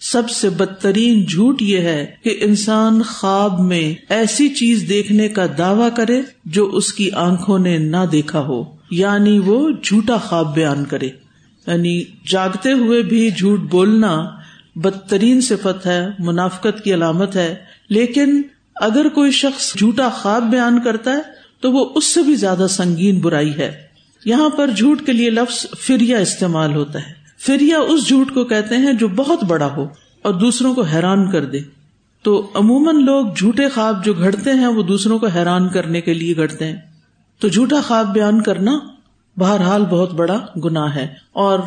سب 0.00 0.30
سے 0.30 0.48
بدترین 0.48 1.24
جھوٹ 1.24 1.62
یہ 1.62 1.78
ہے 1.78 2.06
کہ 2.24 2.36
انسان 2.40 3.02
خواب 3.02 3.60
میں 3.60 3.94
ایسی 4.08 4.48
چیز 4.48 4.84
دیکھنے 4.88 5.28
کا 5.28 5.46
دعوی 5.58 5.88
کرے 5.96 6.22
جو 6.44 6.66
اس 6.66 6.92
کی 6.92 7.10
آنکھوں 7.10 7.58
نے 7.58 7.78
نہ 7.78 8.06
دیکھا 8.12 8.40
ہو۔ 8.40 8.79
یعنی 8.90 9.38
وہ 9.38 9.70
جھوٹا 9.82 10.16
خواب 10.16 10.54
بیان 10.54 10.84
کرے۔ 10.84 11.08
یعنی 11.66 12.02
جاگتے 12.28 12.72
ہوئے 12.72 13.02
بھی 13.02 13.30
جھوٹ 13.30 13.60
بولنا 13.60 14.30
بدترین 14.76 15.40
صفت 15.40 15.86
ہے، 15.86 16.06
منافقت 16.18 16.84
کی 16.84 16.94
علامت 16.94 17.36
ہے۔ 17.36 17.54
لیکن 17.88 18.42
اگر 18.74 19.08
کوئی 19.08 19.30
شخص 19.30 19.76
جھوٹا 19.78 20.08
خواب 20.08 20.42
بیان 20.42 20.80
کرتا 20.80 21.12
ہے، 21.12 21.20
تو 21.60 21.72
وہ 21.72 21.90
اس 21.94 22.04
سے 22.04 22.22
بھی 22.22 22.34
زیادہ 22.34 22.66
سنگین 22.68 23.20
برائی 23.20 23.56
ہے۔ 23.58 23.82
یہاں 24.24 24.48
پر 24.48 24.70
جھوٹ 24.70 25.06
کے 25.06 25.12
لیے 25.12 25.30
لفظ 25.30 25.66
فریا 25.78 26.18
استعمال 26.18 26.74
ہوتا 26.74 26.98
ہے۔ 26.98 27.12
فریا 27.38 27.78
اس 27.78 28.08
جھوٹ 28.08 28.34
کو 28.34 28.44
کہتے 28.44 28.76
ہیں 28.76 28.92
جو 28.92 29.08
بہت 29.08 29.44
بڑا 29.44 29.76
ہو 29.76 29.88
اور 30.22 30.34
دوسروں 30.34 30.74
کو 30.74 30.82
حیران 30.82 31.30
کر 31.30 31.44
دے۔ 31.44 31.58
تو 32.22 32.50
عموماً 32.54 33.04
لوگ 33.04 33.26
جھوٹے 33.36 33.68
خواب 33.68 34.04
جو 34.04 34.12
گھڑتے 34.14 34.50
ہیں، 34.50 34.66
وہ 34.66 34.82
دوسروں 34.82 35.18
کو 35.18 35.26
حیران 35.26 35.68
کرنے 35.68 36.00
کے 36.00 36.14
لیے 36.14 36.36
گھڑتے 36.36 36.64
ہیں۔ 36.64 36.76
تو 37.40 37.48
جھوٹا 37.48 37.80
خواب 37.86 38.12
بیان 38.12 38.42
کرنا 38.42 38.78
بہرحال 39.36 39.82
بہت 39.82 40.12
بڑا 40.12 40.46
گنا 40.64 40.94
ہے۔ 40.94 41.06
اور 41.32 41.58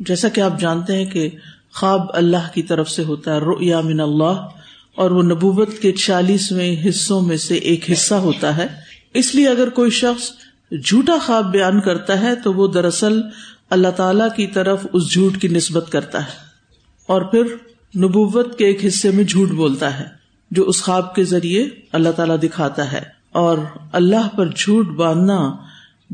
جیسا 0.00 0.28
کہ 0.28 0.40
آپ 0.40 0.60
جانتے 0.60 0.96
ہیں 0.96 1.04
کہ 1.04 1.30
خواب 1.74 2.06
اللہ 2.12 2.48
کی 2.54 2.62
طرف 2.62 2.90
سے 2.90 3.04
ہوتا 3.04 3.34
ہے 3.34 3.82
من 3.82 4.00
اللہ، 4.00 4.48
اور 4.94 5.10
وہ 5.10 5.22
نبوت 5.22 5.78
کے 5.78 5.92
چالیسویں 5.92 6.88
حصوں 6.88 7.20
میں 7.20 7.36
سے 7.36 7.54
ایک 7.54 7.90
حصہ 7.90 8.14
ہوتا 8.14 8.56
ہے۔ 8.56 8.66
اس 9.14 9.34
لیے 9.34 9.48
اگر 9.48 9.68
کوئی 9.68 9.90
شخص 9.90 10.30
جھوٹا 10.84 11.16
خواب 11.26 11.52
بیان 11.52 11.80
کرتا 11.80 12.20
ہے 12.20 12.34
تو 12.34 12.52
وہ 12.52 12.68
دراصل 12.68 13.20
اللہ 13.70 13.88
تعالی 13.88 14.24
کی 14.36 14.46
طرف 14.46 14.86
اس 14.92 15.10
جھوٹ 15.10 15.40
کی 15.40 15.48
نسبت 15.48 15.86
کرتا 15.92 16.24
ہے۔ 16.24 16.36
اور 17.06 17.22
پھر 17.22 17.44
نبوت 17.96 18.58
کے 18.58 18.66
ایک 18.66 18.84
حصے 18.86 19.10
میں 19.10 19.24
جھوٹ 19.24 19.48
بولتا 19.48 19.98
ہے، 20.00 20.04
جو 20.50 20.68
اس 20.68 20.82
خواب 20.82 21.14
کے 21.14 21.24
ذریعے 21.24 21.68
اللہ 21.92 22.08
تعالیٰ 22.08 22.36
دکھاتا 22.42 22.92
ہے۔ 22.92 23.19
اور 23.32 23.58
اللہ 23.92 24.36
پر 24.36 24.46
جھوٹ 24.46 24.88
باندھنا 24.88 25.56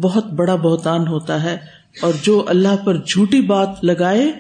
بہت 0.01 0.27
بڑا 0.27 0.55
بہتان 0.55 1.07
ہوتا 1.07 1.43
ہے 1.43 1.57
اور 2.03 2.13
جو 2.23 2.45
اللہ 2.49 2.77
پر 2.85 2.97
جھوٹی 3.07 3.41
بات 3.41 3.85
لگائے 3.85 4.33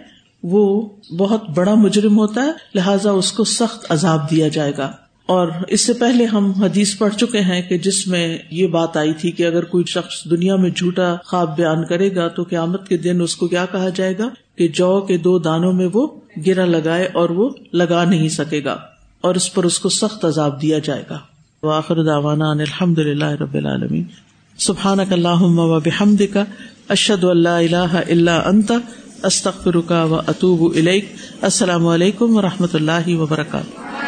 وہ 0.42 0.88
بہت 1.18 1.50
بڑا 1.50 1.74
مجرم 1.74 2.18
ہوتا 2.18 2.42
ہے، 2.42 2.50
لہٰذا 2.74 3.10
اس 3.10 3.32
کو 3.32 3.44
سخت 3.44 3.86
عذاب 3.88 4.30
دیا 4.30 4.48
جائے 4.48 4.72
گا۔ 4.78 4.92
اور 5.26 5.48
اس 5.68 5.86
سے 5.86 5.92
پہلے 5.92 6.24
ہم 6.24 6.50
حدیث 6.50 6.98
پڑھ 6.98 7.14
چکے 7.14 7.40
ہیں 7.40 7.62
کہ 7.62 7.78
جس 7.78 8.06
میں 8.06 8.38
یہ 8.50 8.66
بات 8.66 8.96
آئی 8.96 9.12
تھی 9.12 9.30
کہ 9.30 9.46
اگر 9.46 9.64
کوئی 9.64 9.84
شخص 9.84 10.30
دنیا 10.30 10.56
میں 10.56 10.70
جھوٹا 10.70 11.16
خواب 11.24 11.56
بیان 11.56 11.84
کرے 11.84 12.14
گا 12.14 12.28
تو 12.28 12.42
قیامت 12.42 12.88
کے 12.88 12.96
دن 12.96 13.20
اس 13.20 13.36
کو 13.36 13.48
کیا 13.48 13.66
کہا 13.72 13.88
جائے 13.88 14.18
گا؟ 14.18 14.28
کہ 14.56 14.68
جو 14.68 15.00
کے 15.00 15.16
دو 15.16 15.38
دانوں 15.38 15.72
میں 15.72 15.88
وہ 15.92 16.06
گرا 16.46 16.64
لگائے 16.64 17.08
اور 17.14 17.30
وہ 17.30 17.50
لگا 17.72 18.04
نہیں 18.04 18.28
سکے 18.28 18.64
گا 18.64 18.76
اور 19.20 19.34
اس 19.34 19.54
پر 19.54 19.64
اس 19.64 19.78
کو 19.78 19.88
سخت 19.88 20.24
عذاب 20.24 20.62
دیا 20.62 20.78
جائے 20.78 21.04
گا۔ 21.10 21.18
وآخر 21.66 22.02
دعوانا 22.02 22.50
ان 22.50 22.60
الحمد 22.60 22.98
للہ 22.98 23.30
رب 23.40 23.54
العالمین. 23.54 24.04
سبحانک 24.58 25.12
اللہم 25.12 25.58
و 25.58 25.80
بحمدک، 25.80 26.38
اشہد 26.88 27.24
ان 27.24 27.42
لا 27.42 27.58
الہ 27.58 28.02
الا 28.08 28.36
انت، 28.48 28.72
استغفرک 29.22 29.92
و 30.10 30.14
اتوب 30.26 30.64
الیک. 30.76 31.14
السلام 31.42 31.86
علیکم 31.86 32.36
و 32.36 32.42
رحمۃ 32.42 32.74
اللہ 32.74 33.08
وبرکاتہ. 33.08 34.05